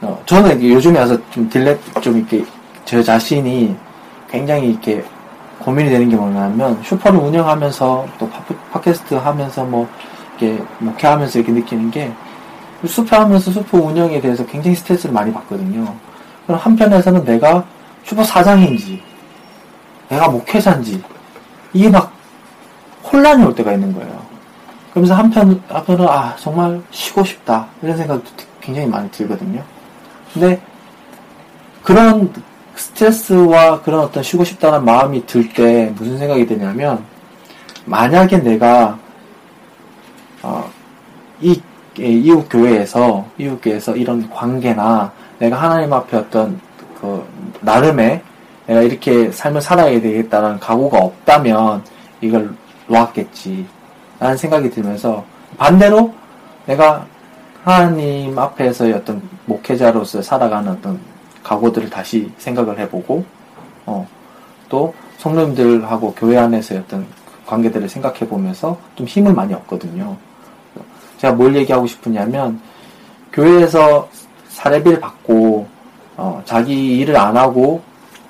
[0.00, 2.44] 어, 저는 요즘에 와서 좀 딜레 좀 이렇게
[2.86, 3.76] 저 자신이
[4.30, 5.04] 굉장히 이렇게
[5.58, 9.86] 고민이 되는 게 뭐냐면 슈퍼를 운영하면서 또 팟- 팟캐스트 하면서 뭐
[10.38, 12.12] 이렇게 목회하면서 이렇게 느끼는 게
[12.86, 15.94] 슈퍼 하면서 슈퍼 운영에 대해서 굉장히 스트레스를 많이 받거든요.
[16.46, 17.64] 그럼 한편에서는 내가
[18.04, 19.02] 슈퍼 사장인지
[20.08, 21.02] 내가 목회자인지
[21.72, 22.12] 이게 막
[23.10, 24.24] 혼란이 올 때가 있는 거예요.
[24.90, 27.66] 그러면서 한편, 한편은, 아, 정말 쉬고 싶다.
[27.82, 28.30] 이런 생각도
[28.60, 29.60] 굉장히 많이 들거든요.
[30.32, 30.60] 근데,
[31.82, 32.32] 그런
[32.76, 37.04] 스트레스와 그런 어떤 쉬고 싶다는 마음이 들 때 무슨 생각이 드냐면,
[37.86, 38.96] 만약에 내가,
[40.44, 40.70] 어,
[41.40, 41.60] 이,
[41.98, 46.60] 이 이웃 교회에서, 이웃 교회에서 이런 관계나 내가 하나님 앞에 어떤,
[47.00, 47.26] 그,
[47.62, 48.22] 나름의
[48.66, 51.82] 내가 이렇게 삶을 살아야 되겠다는 각오가 없다면
[52.20, 52.54] 이걸
[52.88, 53.66] 놓았겠지.
[54.20, 55.24] 라는 생각이 들면서
[55.56, 56.12] 반대로
[56.66, 57.06] 내가
[57.62, 61.00] 하나님 앞에서의 어떤 목회자로서 살아가는 어떤
[61.42, 63.24] 각오들을 다시 생각을 해보고
[63.86, 64.06] 어,
[64.68, 67.06] 또 성도님들하고 교회 안에서의 어떤
[67.46, 70.16] 관계들을 생각해 보면서 좀 힘을 많이 얻거든요.
[71.18, 72.60] 제가 뭘 얘기하고 싶으냐면
[73.32, 74.08] 교회에서
[74.48, 75.66] 사례비를 받고
[76.16, 77.82] 어, 자기 일을 안 하고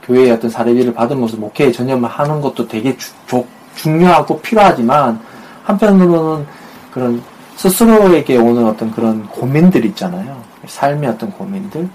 [0.03, 5.21] 교회의 어떤 사례비를 받으면서 목회에 전념을 하는 것도 되게 주- 조- 중요하고 필요하지만
[5.65, 6.47] 한편으로는
[6.91, 7.23] 그런
[7.57, 10.43] 스스로에게 오는 어떤 그런 고민들 있잖아요.
[10.67, 11.89] 삶의 어떤 고민들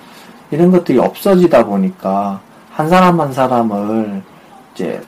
[0.52, 2.40] 이런 것들이 없어지다 보니까
[2.72, 4.22] 한 사람 한 사람을
[4.74, 5.02] 이제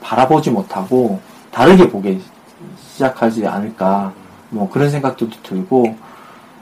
[0.00, 1.20] 바라보지 못하고
[1.50, 2.22] 다르게 보기
[2.92, 4.12] 시작하지 않을까
[4.50, 5.96] 뭐 그런 생각도 들고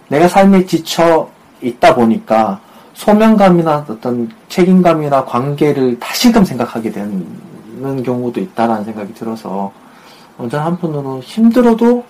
[0.09, 1.28] 내가 삶에 지쳐
[1.61, 2.61] 있다 보니까
[2.95, 9.72] 소명감이나 어떤 책임감이나 관계를 다시금 생각하게 되는 경우도 있다라는 생각이 들어서
[10.39, 12.05] 어, 저는 한편으로 힘들어도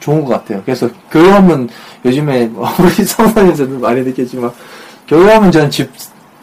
[0.00, 0.62] 좋은 것 같아요.
[0.64, 1.68] 그래서 교회 오면
[2.04, 2.50] 요즘에
[2.80, 4.50] 우리 성선에서도 많이 느꼈지만
[5.06, 5.90] 교회 오면 저는 집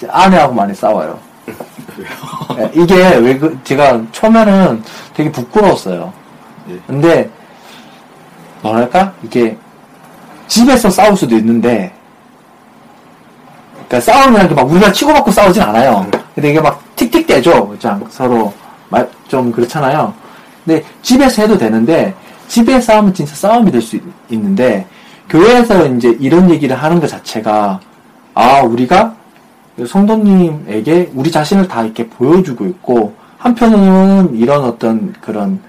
[0.08, 1.20] 아내하고 많이 싸워요.
[2.58, 6.12] 예, 이게 왜 그, 제가 처음에는 되게 부끄러웠어요.
[6.70, 6.80] 예.
[6.88, 7.30] 근데
[8.70, 9.56] 뭐랄까 이게
[10.48, 11.94] 집에서 싸울 수도 있는데
[13.88, 16.06] 그러니까 싸우면 이렇게 막 우리가 치고받고 싸우진 않아요.
[16.34, 17.68] 근데 이게 막 틱틱대죠.
[17.80, 18.52] 그냥 서로
[18.90, 20.12] 말- 좀 그렇잖아요.
[20.66, 22.14] 근데 집에서 해도 되는데
[22.48, 24.00] 집에 싸우면 진짜 싸움이 될 수
[24.30, 24.88] 있는데
[25.30, 27.80] 교회에서 이제 이런 얘기를 하는 것 자체가
[28.34, 29.14] 아 우리가
[29.86, 35.60] 성도님에게 우리 자신을 다 이렇게 보여주고 있고 한편으로는 이런 어떤 그런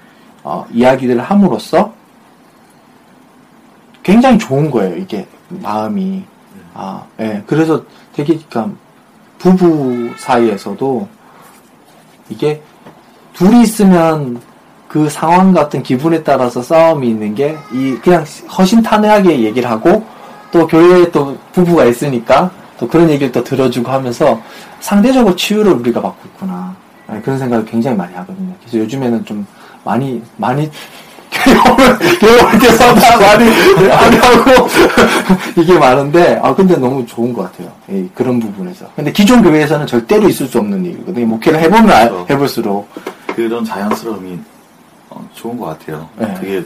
[0.43, 1.91] 어, 이야기들을 함으로써
[4.07, 6.23] 굉장히 좋은 거예요 이게 마음이
[6.73, 7.43] 아 예.
[7.45, 7.83] 그래서
[8.13, 8.73] 되게 그러니까
[9.37, 11.07] 부부 사이에서도
[12.29, 12.61] 이게
[13.33, 14.39] 둘이 있으면
[14.87, 18.23] 그 상황 같은 기분에 따라서 싸움이 있는 게 이 그냥
[18.57, 20.05] 허심탄회하게 얘기를 하고
[20.53, 22.49] 또 교회에 또 부부가 있으니까
[22.79, 24.41] 또 그런 얘기를 또 들어주고 하면서
[24.79, 26.73] 상대적으로 치유를 우리가 받고 있구나
[27.07, 28.53] 아니, 그런 생각을 굉장히 많이 하거든요.
[28.61, 29.45] 그래서 요즘에는 좀
[29.83, 30.71] 많이 많이
[31.45, 33.49] 올때 싸다 많이
[33.91, 34.67] 안 하고
[35.61, 37.71] 이게 많은데 아 근데 너무 좋은 것 같아요.
[37.89, 38.85] 이 그런 부분에서.
[38.95, 41.25] 근데 기존 교회에서는 절대로 있을 수 없는 일이거든요.
[41.27, 42.33] 목회를 해보면 알- 그렇죠.
[42.33, 42.89] 해볼수록
[43.35, 44.39] 그런 자연스러움이
[45.09, 46.09] 어, 좋은 것 같아요.
[46.17, 46.33] 네.
[46.39, 46.65] 되게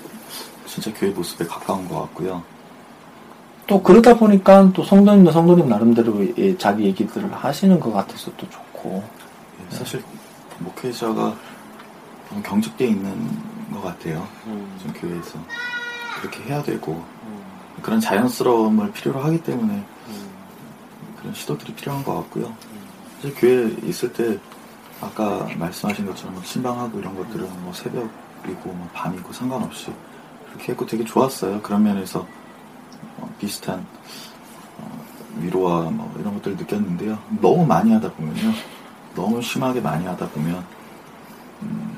[0.66, 2.42] 진짜 교회 모습에 가까운 것 같고요.
[3.68, 9.04] 또 그러다 보니까 또 성도님도 성도님 나름대로 예, 자기 얘기들을 하시는 것 같아서 또 좋고
[9.72, 10.02] 예, 사실
[10.60, 11.34] 목회자가
[12.44, 13.12] 경직돼 있는
[13.72, 14.28] 것 같아요.
[14.46, 15.40] 음, 좀 교회에서
[16.20, 17.44] 그렇게 해야 되고 음,
[17.82, 20.30] 그런 자연스러움을 필요로 하기 때문에 음.
[21.20, 22.56] 그런 시도들이 필요한 것 같고요.
[23.16, 24.40] 사실 교회에 있을 때
[25.02, 29.92] 아까 말씀하신 것처럼 뭐 신방하고 이런 것들은 뭐 새벽이고 뭐 밤이고 상관없이
[30.48, 31.62] 그렇게 했고 되게 좋았어요.
[31.62, 32.26] 그런 면에서
[33.18, 33.86] 어, 비슷한
[34.78, 35.06] 어,
[35.40, 37.18] 위로와 뭐 이런 것들을 느꼈는데요.
[37.42, 38.54] 너무 많이 하다 보면요.
[39.16, 40.64] 너무 심하게 많이 하다 보면
[41.64, 41.98] 음,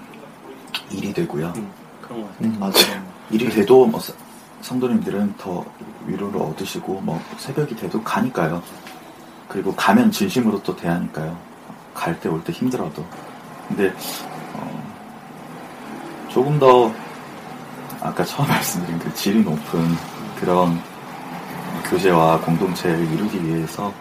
[0.92, 1.54] 일이 되고요.
[2.02, 2.48] 그런 거 같아요.
[2.50, 3.04] 음, 맞아요.
[3.32, 4.14] 일이 돼도 뭐 사-
[4.62, 5.64] 성도님들은 더
[6.06, 8.62] 위로를 얻으시고 뭐 새벽이 돼도 가니까요.
[9.48, 11.38] 그리고 가면 진심으로 또 대하니까요.
[11.94, 13.06] 갈 때올때 힘들어도.
[13.68, 13.94] 근데
[14.54, 14.84] 어,
[16.30, 16.92] 조금 더
[18.02, 19.96] 아까 처음 말씀드린 그 질이 높은
[20.40, 20.80] 그런
[21.86, 23.94] 교제와 공동체를 이루기 위해서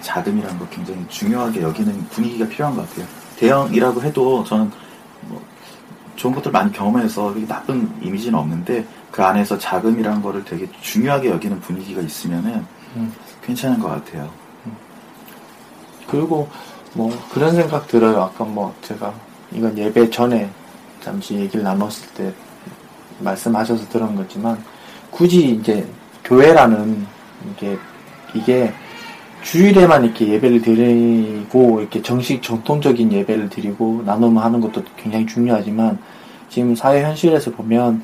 [0.00, 3.06] 자금이라는 거 굉장히 중요하게 여기는 분위기가 필요한 것 같아요.
[3.36, 4.70] 대형이라고 해도 저는
[5.22, 5.42] 뭐
[6.16, 12.00] 좋은 것들 많이 경험해서 나쁜 이미지는 없는데 그 안에서 자금이라는 거를 되게 중요하게 여기는 분위기가
[12.00, 12.64] 있으면은
[12.96, 13.12] 음.
[13.42, 14.30] 괜찮은 것 같아요.
[16.08, 16.48] 그리고
[16.92, 18.22] 뭐 그런 생각 들어요.
[18.22, 19.14] 아까 뭐 제가
[19.52, 20.50] 이건 예배 전에
[21.00, 22.34] 잠시 얘기를 나눴을 때
[23.20, 24.62] 말씀하셔서 들은 거지만
[25.10, 25.88] 굳이 이제
[26.24, 27.06] 교회라는
[27.52, 27.78] 이게
[28.34, 28.72] 이게
[29.42, 35.98] 주일에만 이렇게 예배를 드리고 이렇게 정식 전통적인 예배를 드리고 나눔을 하는 것도 굉장히 중요하지만
[36.48, 38.02] 지금 사회 현실에서 보면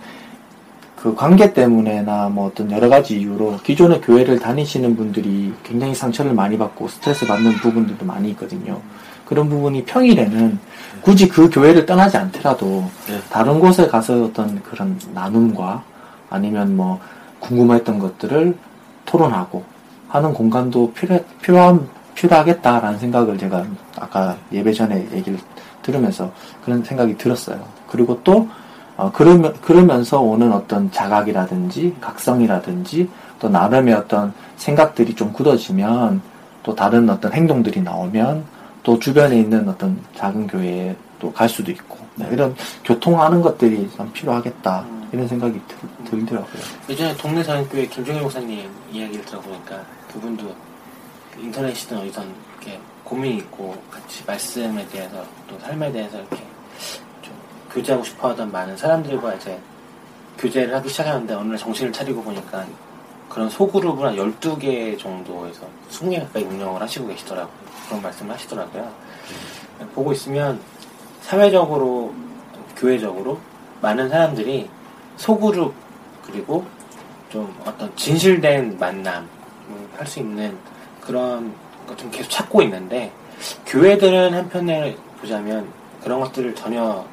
[0.97, 6.57] 그 관계 때문에나 뭐 어떤 여러 가지 이유로 기존의 교회를 다니시는 분들이 굉장히 상처를 많이
[6.57, 8.81] 받고 스트레스 받는 부분들도 많이 있거든요.
[9.27, 10.59] 그런 부분이 평일에는
[11.03, 13.21] 굳이 그 교회를 떠나지 않더라도 네.
[13.29, 15.85] 다른 곳에 가서 어떤 그런 나눔과
[16.31, 16.99] 아니면 뭐
[17.41, 18.57] 궁금했던 것들을
[19.05, 19.76] 토론하고
[20.09, 23.65] 하는 공간도 필요, 필요한, 필요하겠다라는 생각을 제가
[23.99, 25.39] 아까 예배 전에 얘기를
[25.83, 26.31] 들으면서
[26.65, 27.63] 그런 생각이 들었어요.
[27.89, 28.49] 그리고 또,
[28.97, 36.21] 어, 그러면, 그러면서 오는 어떤 자각이라든지 각성이라든지 또 나름의 어떤 생각들이 좀 굳어지면
[36.63, 38.45] 또 다른 어떤 행동들이 나오면
[38.83, 42.55] 또 주변에 있는 어떤 작은 교회에 또 갈 수도 있고 네, 이런
[42.85, 44.85] 교통하는 것들이 참 필요하겠다
[45.17, 46.63] 이런 생각이 들, 들더라고요.
[46.91, 50.55] 예전에 동네 사랑교회 김종일 목사님 이야기를 들어보니까 그분도
[51.39, 56.37] 인터넷이든 어디든 이렇게 고민이 있고 같이 말씀에 대해서 또 삶에 대해서 이렇게
[57.23, 57.35] 좀
[57.71, 59.59] 교제하고 싶어 하던 많은 사람들과 이제
[60.37, 62.67] 교제를 하기 시작하는데 어느 날 정신을 차리고 보니까
[63.31, 67.57] 그런 소그룹을 한 12개 정도에서 20개 가까이 운영을 하시고 계시더라고요.
[67.87, 68.93] 그런 말씀을 하시더라고요.
[69.95, 70.61] 보고 있으면
[71.23, 72.15] 사회적으로,
[72.77, 73.41] 교회적으로
[73.81, 74.69] 많은 사람들이
[75.17, 75.75] 소그룹
[76.27, 76.65] 그리고
[77.31, 79.29] 좀 어떤 진실된 만남
[79.97, 80.57] 할수 있는
[81.01, 81.53] 그런
[81.87, 83.13] 것 좀 계속 찾고 있는데
[83.67, 85.67] 교회들은 한편에 보자면
[86.03, 87.05] 그런 것들을 전혀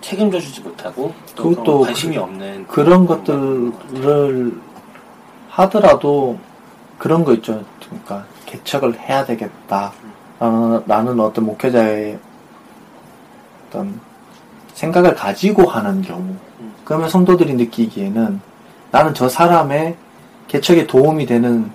[0.00, 4.60] 책임져 주지 못하고 또 그런 그것도 거 관심이 없는 그런 것들을
[5.50, 6.38] 하더라도
[6.98, 7.64] 그런 거 있죠.
[7.84, 9.92] 그러니까 개척을 해야 되겠다.
[10.38, 12.18] 어, 나는 어떤 목회자의
[13.68, 14.00] 어떤
[14.74, 16.34] 생각을 가지고 하는 경우.
[16.84, 18.40] 그러면 성도들이 느끼기에는
[18.90, 19.94] 나는 저 사람의
[20.48, 21.70] 개척에 도움이 되는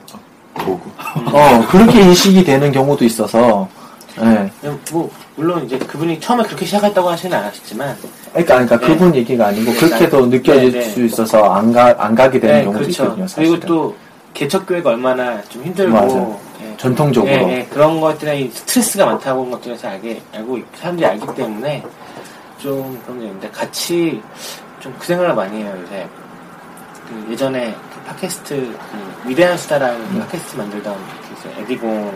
[0.57, 0.79] 도구.
[1.33, 3.67] 어 그렇게 인식이 되는 경우도 있어서
[4.17, 4.49] 예.
[4.61, 7.95] 그냥 뭐 물론 이제 그분이 처음에 그렇게 시작했다고 하시는 않았지만
[8.31, 8.87] 그러니까, 그러니까 네.
[8.87, 10.89] 그분 얘기가 아니고 네, 그렇게도 나- 느껴질 네, 네.
[10.89, 13.03] 수 있어서 안 가, 안 가게 되는 네, 경우도 그렇죠.
[13.03, 13.27] 있거든요.
[13.27, 13.49] 사실은.
[13.59, 13.95] 그리고 또
[14.33, 16.39] 개척교회가 얼마나 좀 힘들고.
[16.61, 17.49] 예, 전통적으로.
[17.69, 21.83] 그런 것들에 이 스트레스가 많다고 하는 것들을 잘 알게, 알고 있- 사람들이 알기 때문에
[22.57, 24.21] 좀 그런 게 있는데 같이
[24.85, 26.07] 좀 그 생각을 많이 해요 요새
[27.07, 30.19] 그 예전에 그 팟캐스트 그 위대한 수다라는 음.
[30.19, 30.95] 팟캐스트 만들던
[31.41, 32.15] 그 에디공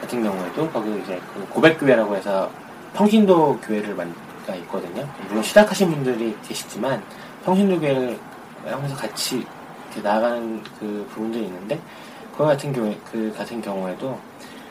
[0.00, 2.50] 같은 경우에도 거기 이제 그 고백교회라고 해서
[2.94, 7.02] 평신도 교회를 만가 있거든요 물론 시작하신 분들이 계시지만
[7.44, 8.18] 평신도 교회를
[8.64, 9.44] 하면서 같이
[10.02, 11.80] 나아가는 그 부분들이 있는데
[12.36, 14.18] 그 같은 경우에 그 같은 경우에도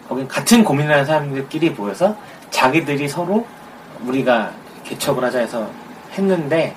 [0.08, 2.16] 거긴 같은 고민을 하는 사람들끼리 모여서
[2.52, 3.46] 자기들이 서로
[4.06, 4.52] 우리가
[4.84, 5.68] 개척을 하자 해서
[6.12, 6.76] 했는데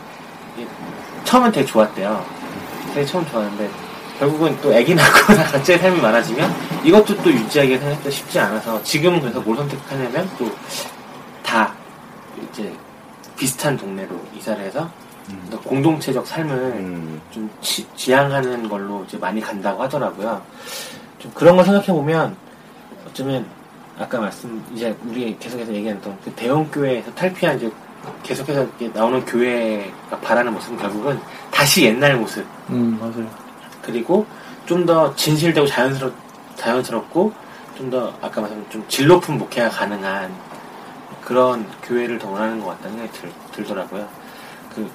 [1.29, 2.25] 처음엔 되게 좋았대요.
[2.95, 3.71] 되게 처음 좋았는데
[4.19, 6.51] 결국은 또 애기 낳고 나 각자의 삶이 많아지면
[6.85, 10.51] 이것도 또 유지하기가 생각보다 쉽지 않아서 지금은 그래서 뭘 선택하냐면 또
[11.49, 11.73] 다
[12.53, 12.71] 이제
[13.39, 14.91] 비슷한 동네로 이사를 해서
[15.51, 20.43] 또 공동체적 삶을 음, 좀 지, 지향하는 걸로 이제 많이 간다고 하더라고요.
[21.19, 22.37] 좀 그런 걸 생각해 보면
[23.07, 23.47] 어쩌면
[23.99, 27.71] 아까 말씀 이제 우리 계속해서 얘기했던 그 대형 교회에서 탈피한 이제
[28.23, 31.19] 계속해서 나오는 교회가 바라는 모습은 결국은
[31.51, 33.29] 다시 옛날 모습 음, 맞아요.
[33.83, 34.27] 그리고
[34.67, 36.13] 좀 더 진실되고 자연스럽
[36.57, 37.33] 자연스럽고
[37.77, 40.33] 좀 더 아까 말씀 좀질 높은 목회가 가능한
[41.25, 44.09] 그런 교회를 더 원하는 것 같다는 생각이 들, 들더라고요.
[44.75, 44.91] 그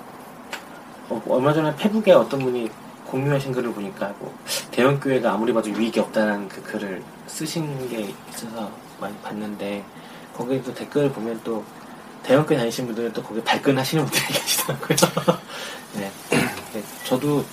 [1.10, 2.70] 어, 얼마 전에 페북에 어떤 분이
[3.06, 4.34] 공유하신 글을 보니까 뭐
[4.72, 9.84] 대형 교회가 아무리 봐도 위익이 없다는 그 글을 쓰신 게 있어서 많이 봤는데
[10.36, 11.64] 거기에 또 댓글 보면 또
[12.24, 14.98] 대형 교회 다니신 분들은 또 거기에 발끈하시는 분들이 계시더라고요.
[15.96, 16.12] 네.
[16.74, 17.44] 네, 저도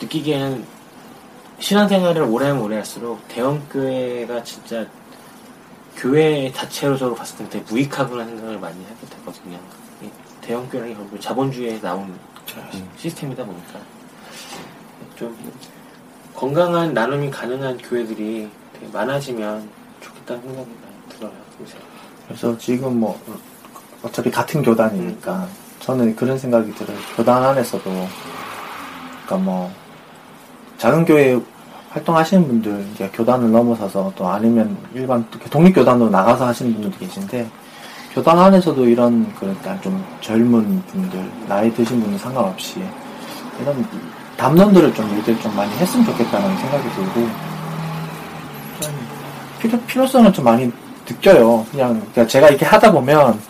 [0.00, 0.64] 느끼기에는
[1.58, 4.86] 신앙생활을 오래 하면 오래 할수록 대형 교회가 진짜
[5.96, 9.58] 교회 자체로서 봤을 때 되게 무익하구나 생각을 많이 하게 되거든요.
[10.02, 10.10] 이
[10.42, 12.18] 대형 교회라는 게 결국 자본주의에 나온
[12.98, 13.80] 시스템이다 보니까
[15.16, 15.36] 좀
[16.34, 19.68] 건강한 나눔이 가능한 교회들이 되게 많아지면
[20.00, 21.32] 좋겠다는 생각이 많이 들어요.
[22.26, 23.18] 그래서 지금 뭐
[24.06, 25.46] 어차피 같은 교단이니까
[25.80, 26.96] 저는 그런 생각이 들어요.
[27.16, 29.70] 교단 안에서도 그러니까 뭐
[30.78, 31.38] 작은 교회
[31.90, 37.48] 활동하시는 분들 이제 교단을 넘어서서 또 아니면 일반 독립 교단으로 나가서 하시는 분들도 계신데
[38.14, 42.82] 교단 안에서도 이런 그러니까 좀 젊은 분들 나이 드신 분들 상관없이
[43.60, 43.86] 이런
[44.36, 47.28] 담론들을 좀 일들 좀 많이 했으면 좋겠다는 생각이 들고
[48.80, 48.92] 좀
[49.60, 50.70] 필요 필요성을 좀 많이
[51.06, 51.64] 느껴요.
[51.70, 53.40] 그냥 그러니까 제가 이렇게 하다 보면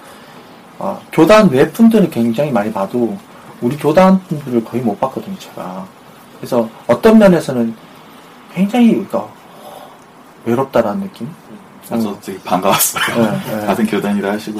[0.78, 3.16] 어, 교단 외 분들은 굉장히 많이 봐도
[3.60, 5.86] 우리 교단 분들을 거의 못 봤거든요, 제가.
[6.38, 7.74] 그래서 어떤 면에서는
[8.54, 9.26] 굉장히 그러니까
[10.44, 11.28] 외롭다라는 느낌.
[11.88, 13.22] 그래서 되게 반가웠어요.
[13.22, 13.66] 네, 네.
[13.66, 14.58] 같은 교단이라 하시고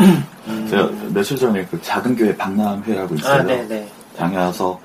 [0.70, 3.40] 제가 며칠 전에 그 작은 교회 박람회라고 있어요.
[3.40, 3.88] 아, 네네.
[4.16, 4.78] 다녀와서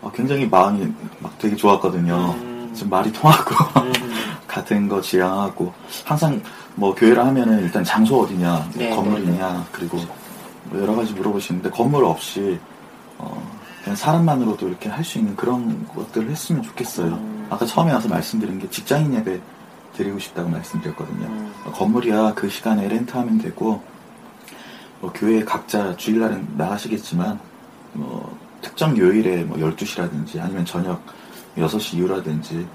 [0.00, 0.86] 어, 굉장히 마음이
[1.18, 2.34] 막 되게 좋았거든요.
[2.38, 2.74] 음.
[2.76, 3.92] 좀 말이 통하고 음.
[4.46, 5.72] 같은 거 지향하고
[6.04, 6.40] 항상
[6.74, 10.16] 뭐 교회를 하면은 일단 장소 어디냐, 네, 건물이냐, 그리고 뭐
[10.80, 12.58] 여러 가지 물어보시는데 건물 없이
[13.18, 17.08] 어, 그냥 사람만으로도 이렇게 할 수 있는 그런 것들을 했으면 좋겠어요.
[17.14, 17.46] 음.
[17.50, 19.40] 아까 처음에 와서 말씀드린 게 직장인 예배
[19.96, 21.26] 드리고 싶다고 말씀드렸거든요.
[21.26, 21.52] 음.
[21.66, 23.82] 어, 건물이야 그 시간에 렌트하면 되고
[25.00, 27.38] 뭐 교회 각자 주일날은 나가시겠지만
[27.92, 31.02] 뭐 특정 요일에 뭐 12시라든지 아니면 저녁
[31.58, 32.66] 6시 이후라든지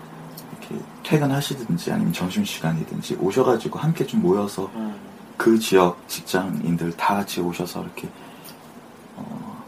[0.52, 4.94] 이렇게 퇴근하시든지 아니면 점심시간이든지 오셔가지고 함께 좀 모여서 음.
[5.40, 8.10] 그 지역 직장인들 다 같이 오셔서 이렇게
[9.16, 9.64] 어,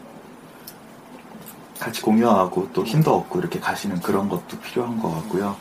[1.80, 5.56] 같이 공유하고 또 힘도 얻고 이렇게 가시는 그런 것도 필요한 것 같고요.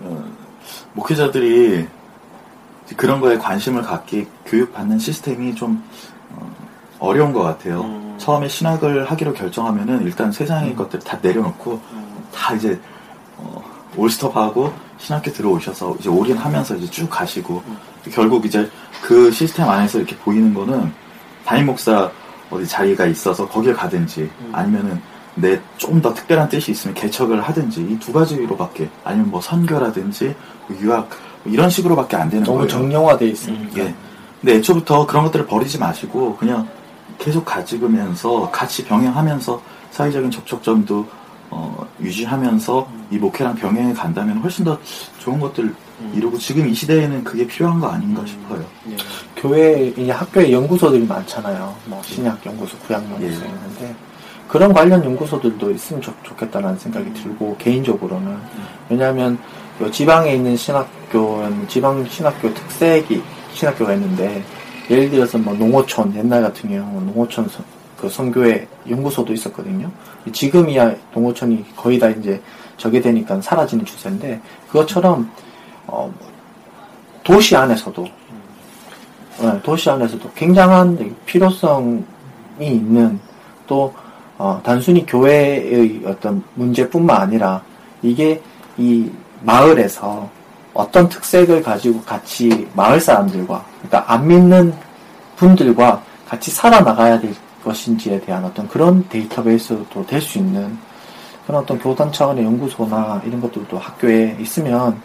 [0.00, 0.24] 어,
[0.94, 1.86] 목회자들이
[2.96, 5.84] 그런 거에 관심을 갖게 교육받는 시스템이 좀
[6.98, 7.82] 어, 려운것 같아요.
[7.82, 8.16] 음.
[8.18, 12.26] 처음에 신학을 하기로 결정하면은 일단 세상의 것들 다 내려놓고 음.
[12.34, 12.80] 다 이제
[13.36, 13.62] 어,
[13.96, 17.76] 올스톱하고 신학교 들어오셔서 이제 올인하면서 이제 쭉 가시고 음.
[18.12, 18.68] 결국 이제
[19.02, 20.92] 그 시스템 안에서 이렇게 보이는 거는
[21.44, 22.10] 담임 목사
[22.50, 24.50] 어디 자리가 있어서 거기에 가든지 음.
[24.52, 25.00] 아니면은
[25.36, 30.34] 내좀더 특별한 뜻이 있으면 개척을 하든지 이 두 가지로밖에 아니면 뭐 선교라든지
[30.68, 31.08] 뭐 유학
[31.42, 32.68] 뭐 이런 식으로밖에 안 되는 너무 거예요.
[32.68, 33.80] 정형화돼 있으니까.
[33.80, 33.94] 예.
[34.40, 36.68] 근데 애초부터 그런 것들을 버리지 마시고 그냥
[37.18, 41.06] 계속 가지면서 같이 병행하면서 사회적인 접촉점도
[41.56, 44.76] 어, 유지하면서 이 목회랑 병행해 간다면 훨씬 더
[45.18, 45.72] 좋은 것들
[46.12, 48.64] 이루고 지금 이 시대에는 그게 필요한 거 아닌가 싶어요.
[48.84, 48.96] 네.
[49.36, 51.72] 교회, 이 학교에 연구소들이 많잖아요.
[51.86, 53.28] 뭐, 신약 연구소, 구약 연구소 예.
[53.46, 53.94] 있는데,
[54.48, 58.36] 그런 관련 연구소들도 있으면 좋, 좋겠다는 생각이 들고, 개인적으로는.
[58.88, 59.38] 왜냐하면,
[59.80, 64.42] 요 지방에 있는 신학교는 지방 신학교 특색이 신학교가 있는데,
[64.90, 67.64] 예를 들어서 뭐, 농어촌, 옛날 같은 경우, 농어촌 선-
[68.04, 69.90] 그 선교회 연구소도 있었거든요.
[70.30, 72.40] 지금이야 농어촌이 거의 다 이제
[72.76, 75.30] 저게 되니까 사라지는 추세인데, 그것처럼,
[75.86, 76.12] 어,
[77.22, 78.06] 도시 안에서도
[79.40, 82.04] 네, 도시 안에서도 굉장한 필요성이
[82.60, 83.18] 있는
[83.66, 83.92] 또
[84.36, 87.62] 어, 단순히 교회의 어떤 문제뿐만 아니라
[88.02, 88.40] 이게
[88.76, 89.10] 이
[89.42, 90.28] 마을에서
[90.74, 94.74] 어떤 특색을 가지고 같이 마을 사람들과 그러니까 안 믿는
[95.36, 97.32] 분들과 같이 살아나가야 될
[97.64, 100.76] 것인지에 대한 어떤 그런 데이터베이스도 될 수 있는
[101.46, 105.00] 그런 어떤 교단 차원의 연구소나 이런 것들도 학교에 있으면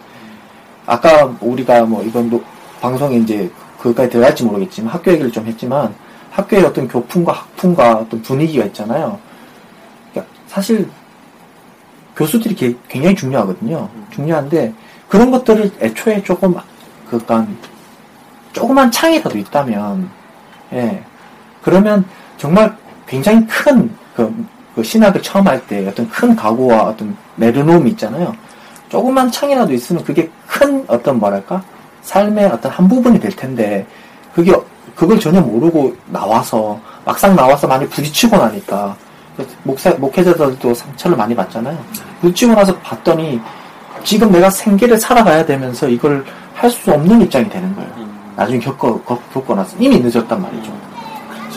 [0.86, 2.42] 아까 우리가 뭐 이건 뭐
[2.80, 5.94] 방송에 이제 그까지 들어갈지 모르겠지만 학교 얘기를 좀 했지만
[6.30, 9.18] 학교의 어떤 교풍과 학풍과 어떤 분위기가 있잖아요.
[10.12, 10.88] 그러니까 사실
[12.16, 13.88] 교수들이 게- 굉장히 중요하거든요.
[14.10, 14.72] 중요한데
[15.08, 16.54] 그런 것들을 애초에 조금
[17.08, 17.46] 그니까
[18.52, 20.08] 조그만 창이라도 있다면
[20.72, 21.02] 예
[21.62, 22.04] 그러면
[22.40, 22.74] 정말
[23.06, 28.32] 굉장히 큰 그, 그 신학을 처음 할 때 어떤 큰 각오와 어떤 내려놓음이 있잖아요.
[28.88, 31.62] 조그만 창이라도 있으면 그게 큰 어떤 뭐랄까
[32.02, 33.86] 삶의 어떤 한 부분이 될 텐데
[34.34, 34.52] 그게
[34.96, 38.96] 그걸 전혀 모르고 나와서 막상 나와서 많이 부딪히고 나니까
[39.36, 41.78] 그 목사 목회자들도 상처를 많이 받잖아요.
[42.22, 43.38] 부딪히고 나서 봤더니
[44.02, 46.24] 지금 내가 생계를 살아가야 되면서 이걸
[46.54, 47.90] 할 수 없는 입장이 되는 거예요.
[48.36, 50.72] 나중에 겪어 겪- 겪고 나서 이미 늦었단 말이죠.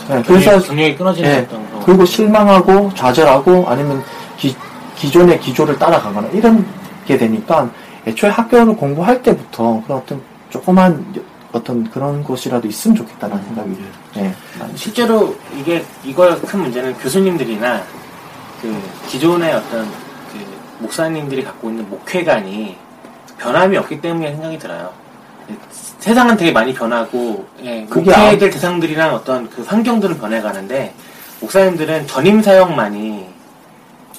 [0.08, 1.84] 네, 그래서 경력이 끊어지는 예, 어떤 거.
[1.84, 4.02] 그리고 실망하고 좌절하고 아니면
[4.36, 4.54] 기,
[4.96, 6.66] 기존의 기조를 따라가거나 이런
[7.06, 7.70] 게 되니까
[8.06, 11.14] 애초에 학교를 공부할 때부터 그런 어떤 조그만
[11.52, 13.76] 어떤 그런 곳이라도 있으면 좋겠다는 생각이
[14.16, 14.34] 예.
[14.74, 17.82] 실제로 이게 이걸 큰 문제는 교수님들이나
[18.60, 19.86] 그 기존의 어떤
[20.32, 20.44] 그
[20.80, 22.76] 목사님들이 갖고 있는 목회관이
[23.38, 24.90] 변함이 없기 때문에 생각이 들어요.
[25.98, 30.94] 세상은 되게 많이 변하고 예, 그게 목회될 대상들이랑 어떤 그 환경들은 변해가는데
[31.40, 33.26] 목사님들은 전임 사역만이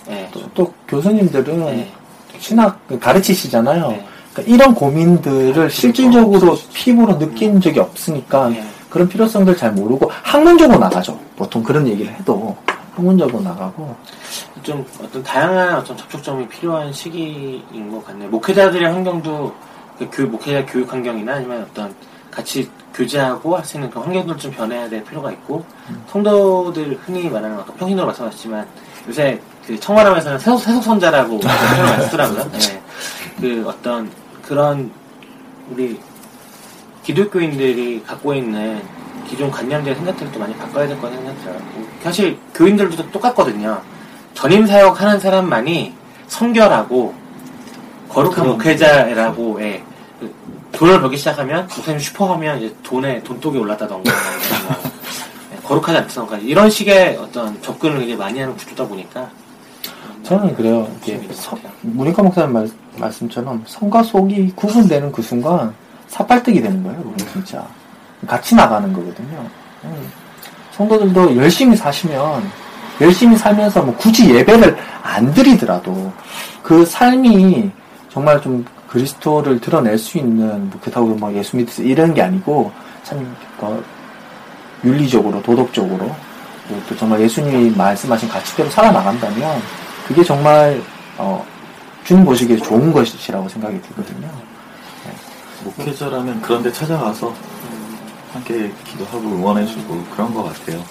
[0.09, 1.91] 예, 또, 또 교수님들은 예,
[2.39, 3.89] 신학 가르치시잖아요.
[3.89, 4.05] 네.
[4.34, 8.63] 그러니까 이런 고민들을 실질적으로 피부로 느낀 적이 없으니까 네.
[8.89, 11.19] 그런 필요성들 잘 모르고 학문적으로 나가죠.
[11.36, 12.55] 보통 그런 얘기를 해도
[12.95, 13.95] 학문적으로 나가고
[14.63, 18.30] 좀 어떤 다양한 어떤 접촉점이 필요한 시기인 것 같네요.
[18.30, 19.53] 목회자들의 환경도
[19.97, 21.93] 그 교, 목회자 교육 환경이나 아니면 어떤
[22.31, 25.65] 같이 교제하고 할 수 있는 그 환경들 좀 변해야 될 필요가 있고
[26.07, 28.67] 성도들 흔히 말하는 어떤 평신도로 말씀하셨지만
[29.07, 32.51] 요새 그 청와람에서는 세속, 세속선자라고 표현을 많이 쓰더라고요.
[32.51, 32.81] 네.
[33.39, 34.09] 그 어떤
[34.41, 34.91] 그런
[35.69, 35.99] 우리
[37.03, 38.81] 기독교인들이 갖고 있는
[39.27, 41.59] 기존 관념들 생각들도 많이 바꿔야 될 거라는 생각이 들어요.
[42.03, 43.81] 사실 교인들도 똑같거든요.
[44.33, 45.93] 전임 사역 하는 사람만이
[46.27, 47.13] 성결하고
[48.09, 48.47] 거룩한 그럼.
[48.57, 49.83] 목회자라고 예.
[50.19, 50.33] 그
[50.71, 54.75] 돈을 벌기 시작하면 목사님 슈퍼하면 이제 돈에 돈독이 올랐다던가 뭐,
[55.53, 59.27] 예, 거룩하지 않다던가 이런 식의 어떤 접근을 이제 많이 하는 구조다 보니까
[60.23, 60.87] 저는 그래요.
[61.03, 65.73] 이게 서- 문희과 목사님 말, 말씀처럼 성과 속이 구분되는 그 순간
[66.07, 66.97] 사팔뜨기 되는 거예요.
[66.99, 67.65] 그건 진짜
[68.27, 69.45] 같이 나가는 거거든요.
[69.83, 70.11] 음.
[70.71, 72.49] 성도들도 열심히 사시면
[73.01, 76.11] 열심히 살면서 뭐 굳이 예배를 안 드리더라도
[76.63, 77.69] 그 삶이
[78.16, 82.72] 정말 좀 그리스도를 드러낼 수 있는 뭐 그렇다고 막 예수 믿으서 이런 게 아니고
[83.03, 83.84] 참 어,
[84.86, 86.16] 윤리적으로 도덕적으로
[86.70, 89.61] 뭐또 정말 예수님이 말씀하신 가치대로 살아나간다면
[90.07, 90.82] 그게 정말
[91.18, 91.45] 어,
[92.05, 94.30] 주님 보시기에 좋은 것이라고 생각이 들거든요.
[95.66, 97.34] 목회자라면 그런데 찾아가서
[98.32, 100.82] 함께 기도하고 응원해주고 그런 것 같아요.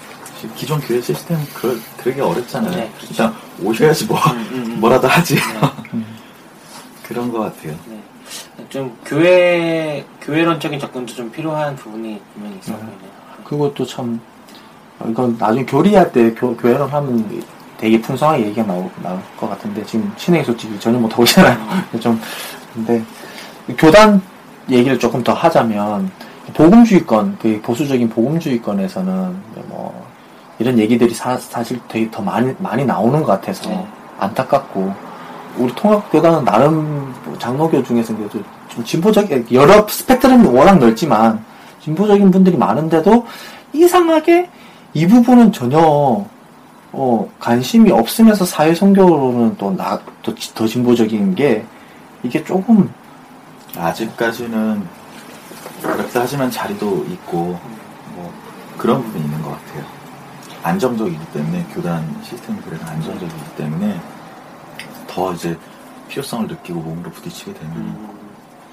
[0.56, 2.76] 기존 교회 시스템 그, 그러기 어렵잖아요.
[2.76, 3.14] 네, 그렇죠.
[3.14, 4.80] 그냥 오셔야지 뭐 음, 음, 음.
[4.80, 6.04] 뭐라도 하지 네.
[7.06, 7.74] 그런 것 같아요.
[7.88, 8.00] 네.
[8.68, 13.14] 좀 교회 교회론적인 접근도 좀 필요한 부분이 분명히 있어 보이네요.
[13.44, 14.20] 그것도 참
[14.98, 17.42] 어, 이건 나중에 교리할 때 교, 교회론 하면
[17.76, 21.58] 되게 풍성하게 얘기가 나올, 나올 것 같은데 지금 신행이 솔직히 전혀 못하고 있잖아요.
[22.00, 22.20] 좀
[22.72, 23.04] 근데
[23.76, 24.20] 교단
[24.70, 26.10] 얘기를 조금 더 하자면
[26.54, 29.36] 복음주의권 그 보수적인 복음주의권에서는
[29.68, 30.06] 뭐
[30.58, 33.86] 이런 얘기들이 사, 실 되게 더 많이 많이 나오는 것 같아서 네.
[34.18, 35.13] 안타깝고
[35.56, 41.44] 우리 통합교단은 나름 뭐 장로교 중에서 그래도 좀 진보적 여러 스펙트럼이 워낙 넓지만
[41.80, 43.26] 진보적인 분들이 많은데도
[43.72, 44.50] 이상하게
[44.94, 46.24] 이 부분은 전혀
[46.96, 50.34] 어, 관심이 없으면서 사회 선교로는 또나더
[50.66, 51.64] 진보적인 게
[52.22, 52.92] 이게 조금
[53.76, 54.82] 아직까지는
[55.84, 57.58] 어렵다 하지만 자리도 있고
[58.14, 58.32] 뭐
[58.78, 59.84] 그런 부분이 있는 것 같아요.
[60.62, 64.00] 안정적이기 때문에 교단 시스템이 그래도 안정적이기 때문에
[65.14, 65.56] 더 이제
[66.08, 68.08] 필요성을 느끼고 몸으로 부딪히게 되면 음.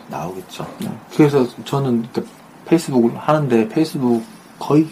[0.07, 0.67] 나오겠죠.
[1.15, 2.27] 그래서 저는 그
[2.65, 4.23] 페이스북을 하는데 페이스북
[4.59, 4.87] 거의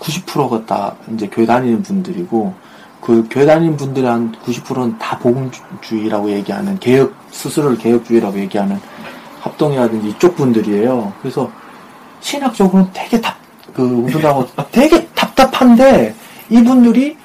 [0.00, 2.54] 90%가 다 이제 교회 다니는 분들이고
[3.00, 8.78] 그 교회 다니는 분들의 한 90%는 다 복음주의라고 얘기하는 개혁 스스로를 개혁주의라고 얘기하는
[9.40, 11.12] 합동이라든지 이쪽 분들이에요.
[11.20, 11.50] 그래서
[12.20, 13.36] 신학적으로는 되게 답,
[13.72, 16.14] 그, 운동하고 되게 답답한데
[16.50, 17.16] 이분들이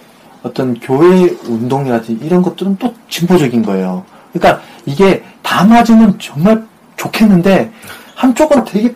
[0.46, 4.06] 어떤 교회 운동이라든지 이런 것들은 또 진보적인 거예요.
[4.32, 6.64] 그러니까 이게 다 맞으면 정말
[6.98, 7.72] 좋겠는데
[8.14, 8.94] 한쪽은 되게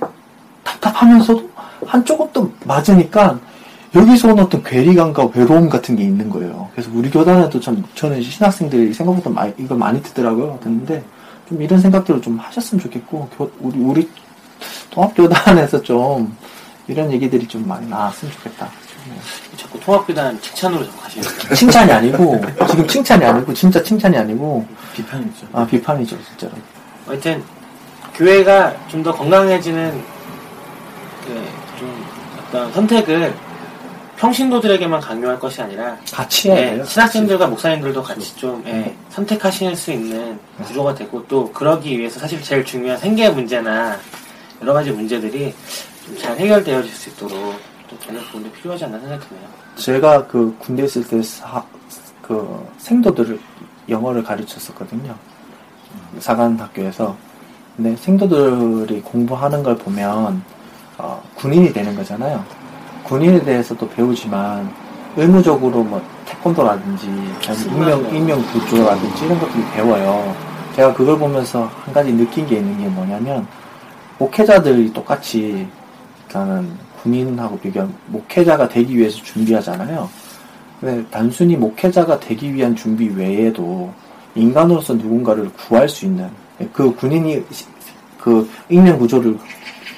[0.64, 1.50] 답답하면서도
[1.88, 3.40] 한쪽은 또 맞으니까
[3.96, 6.70] 여기서 오는 어떤 괴리감과 외로움 같은 게 있는 거예요.
[6.76, 10.60] 그래서 우리 교단에도 참 저는 신학생들이 생각보다 많이 이걸 많이 듣더라고요.
[10.62, 11.04] 듣는데
[11.48, 14.10] 좀 이런 생각들을 좀 하셨으면 좋겠고 교- 우리 우리
[14.92, 16.36] 통합교단에서 좀
[16.88, 18.70] 이런 얘기들이 좀 많이 나왔으면 좋겠다.
[19.58, 21.56] 자꾸 통합교단 칭찬으로 자꾸 가시는 거예요.
[21.56, 24.66] 칭찬이 아니고 지금 칭찬이 아니고 진짜 칭찬이 아니고
[24.96, 25.48] 비판이죠.
[25.54, 26.54] 아 비판이죠 진짜로.
[27.08, 27.44] 하여튼
[28.16, 30.02] 교회가 좀 더 건강해지는
[31.26, 32.06] 그좀
[32.48, 33.34] 어떤 선택을
[34.18, 36.84] 평신도들에게만 강요할 것이 아니라 같이 해야 예, 돼요.
[36.84, 42.66] 신학생들과 목사님들도 같이 좀 예, 선택하실 수 있는 구조가 되고 또 그러기 위해서 사실 제일
[42.66, 43.98] 중요한 생계 문제나
[44.62, 45.54] 여러 가지 문제들이
[46.06, 47.56] 좀 잘 해결되어질 수 있도록
[47.90, 49.48] 또 전혀 부분도 필요하지 않나 생각이 드네요.
[49.76, 51.64] 제가 그 군대 있을 때 사,
[52.22, 53.40] 그 생도들을
[53.90, 55.16] 영어를 가르쳤었거든요.
[56.20, 57.16] 사관 학교에서.
[57.76, 60.44] 근데 생도들이 공부하는 걸 보면
[60.98, 62.44] 어, 군인이 되는 거잖아요.
[63.04, 64.72] 군인에 대해서도 배우지만
[65.16, 67.08] 의무적으로 뭐 태권도라든지
[67.68, 68.10] 인명 거.
[68.10, 70.36] 인명 구조라든지 이런 것들을 배워요.
[70.76, 73.48] 제가 그걸 보면서 한 가지 느낀 게 있는 게 뭐냐면
[74.20, 75.68] 목회자들이 똑같이
[76.28, 80.10] 그러니까는 군인하고 비교하면 목회자가 되기 위해서 준비하잖아요.
[80.80, 83.92] 근데 단순히 목회자가 되기 위한 준비 외에도
[84.36, 86.30] 인간으로서 누군가를 구할 수 있는
[86.74, 87.66] 그 군인이 시-
[88.20, 89.38] 그 인명 구조를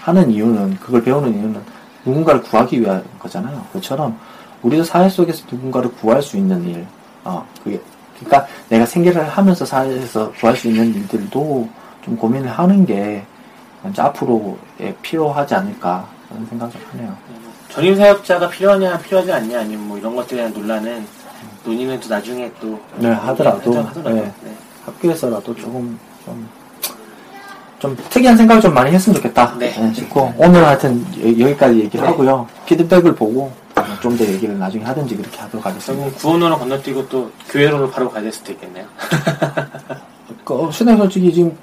[0.02, 1.62] 하는 이유는 그걸 배우는 이유는
[2.06, 3.64] 누군가를 구하기 위한 거잖아요.
[3.74, 4.18] 그처럼
[4.64, 6.86] 우리도 사회 속에서 누군가를 구할 수 있는 일,
[7.24, 7.80] 어, 그게
[8.20, 11.68] 그러니까 내가 생계를 하면서 사회에서 구할 수 있는 일들도
[12.06, 13.24] 좀 고민을 하는 게
[13.90, 17.16] 이제 앞으로에 필요하지 않을까 그런 생각을 하네요.
[17.70, 21.06] 전임 사역자가 필요하냐 필요하지 않냐 아니면 뭐 이런 것들에 대한 논란은
[21.64, 24.34] 논의는 또 나중에 또 네, 하더라도, 하더라도 네.
[24.44, 24.56] 네.
[24.86, 26.50] 학교에서라도 조금 좀,
[27.80, 29.72] 좀 특이한 생각을 좀 많이 했으면 좋겠다 네.
[29.72, 32.48] 네, 싶고 오늘 하여튼 여- 여기까지 얘기를 하고요.
[32.66, 33.52] 피드백을 보고
[34.02, 36.18] 좀 더 얘기를 나중에 하든지 그렇게 하도록 하겠습니다.
[36.18, 38.86] 구원으로 건너뛰고 또 교회로로 바로 가야 될 수도 있겠네요.
[40.44, 41.56] 그, 신의 솔직히 지금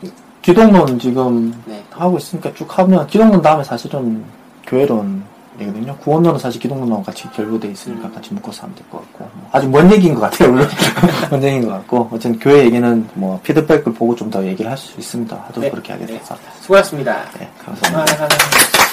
[0.42, 1.82] 기독론 지금 네.
[1.90, 4.24] 하고 있으니까 쭉 하면 기독론 다음에 사실은
[4.68, 5.96] 교회론이거든요.
[5.98, 8.14] 구원론은 사실 기독론하고 같이 결부돼 있으니까 음.
[8.14, 10.50] 같이 묶어서 하면 될 것 같고 뭐 아주 먼 얘기인 것 같아요.
[10.52, 10.68] 물론
[11.30, 14.98] 먼 얘기인 것 같고 어쨌든 교회 얘기는 뭐 피드백을 보고 좀 더 얘기를 할 수
[14.98, 15.34] 있습니다.
[15.36, 15.70] 하도록 네.
[15.70, 16.36] 그렇게 하겠습니다.
[16.60, 17.24] 수고하셨습니다.
[17.38, 18.24] 네, 감사합니다.
[18.24, 18.87] 아,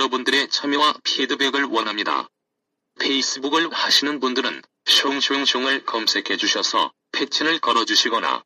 [0.00, 2.26] 여러분들의 참여와 피드백을 원합니다.
[2.98, 8.42] 페이스북을 하시는 분들은 숑숑숑을 검색해 주셔서 페친을 걸어 주시거나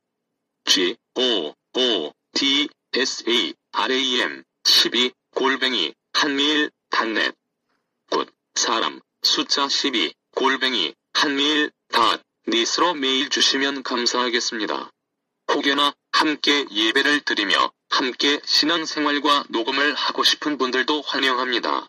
[0.65, 7.37] G O O D S A R A M 12 골뱅이 한메일 dot net
[8.11, 14.91] good 사람 숫자 12 골뱅이 한메일 dot net으로 메일 주시면 감사하겠습니다.
[15.53, 21.87] 혹여나 함께 예배를 드리며 함께 신앙생활과 녹음을 하고 싶은 분들도 환영합니다.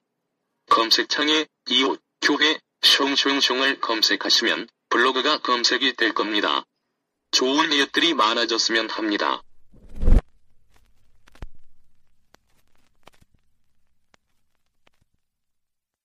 [0.69, 6.63] 검색창에 이웃 교회 숑숑숑을 검색하시면 블로그가 검색이 될 겁니다.
[7.31, 9.41] 좋은 이웃들이 많아졌으면 합니다.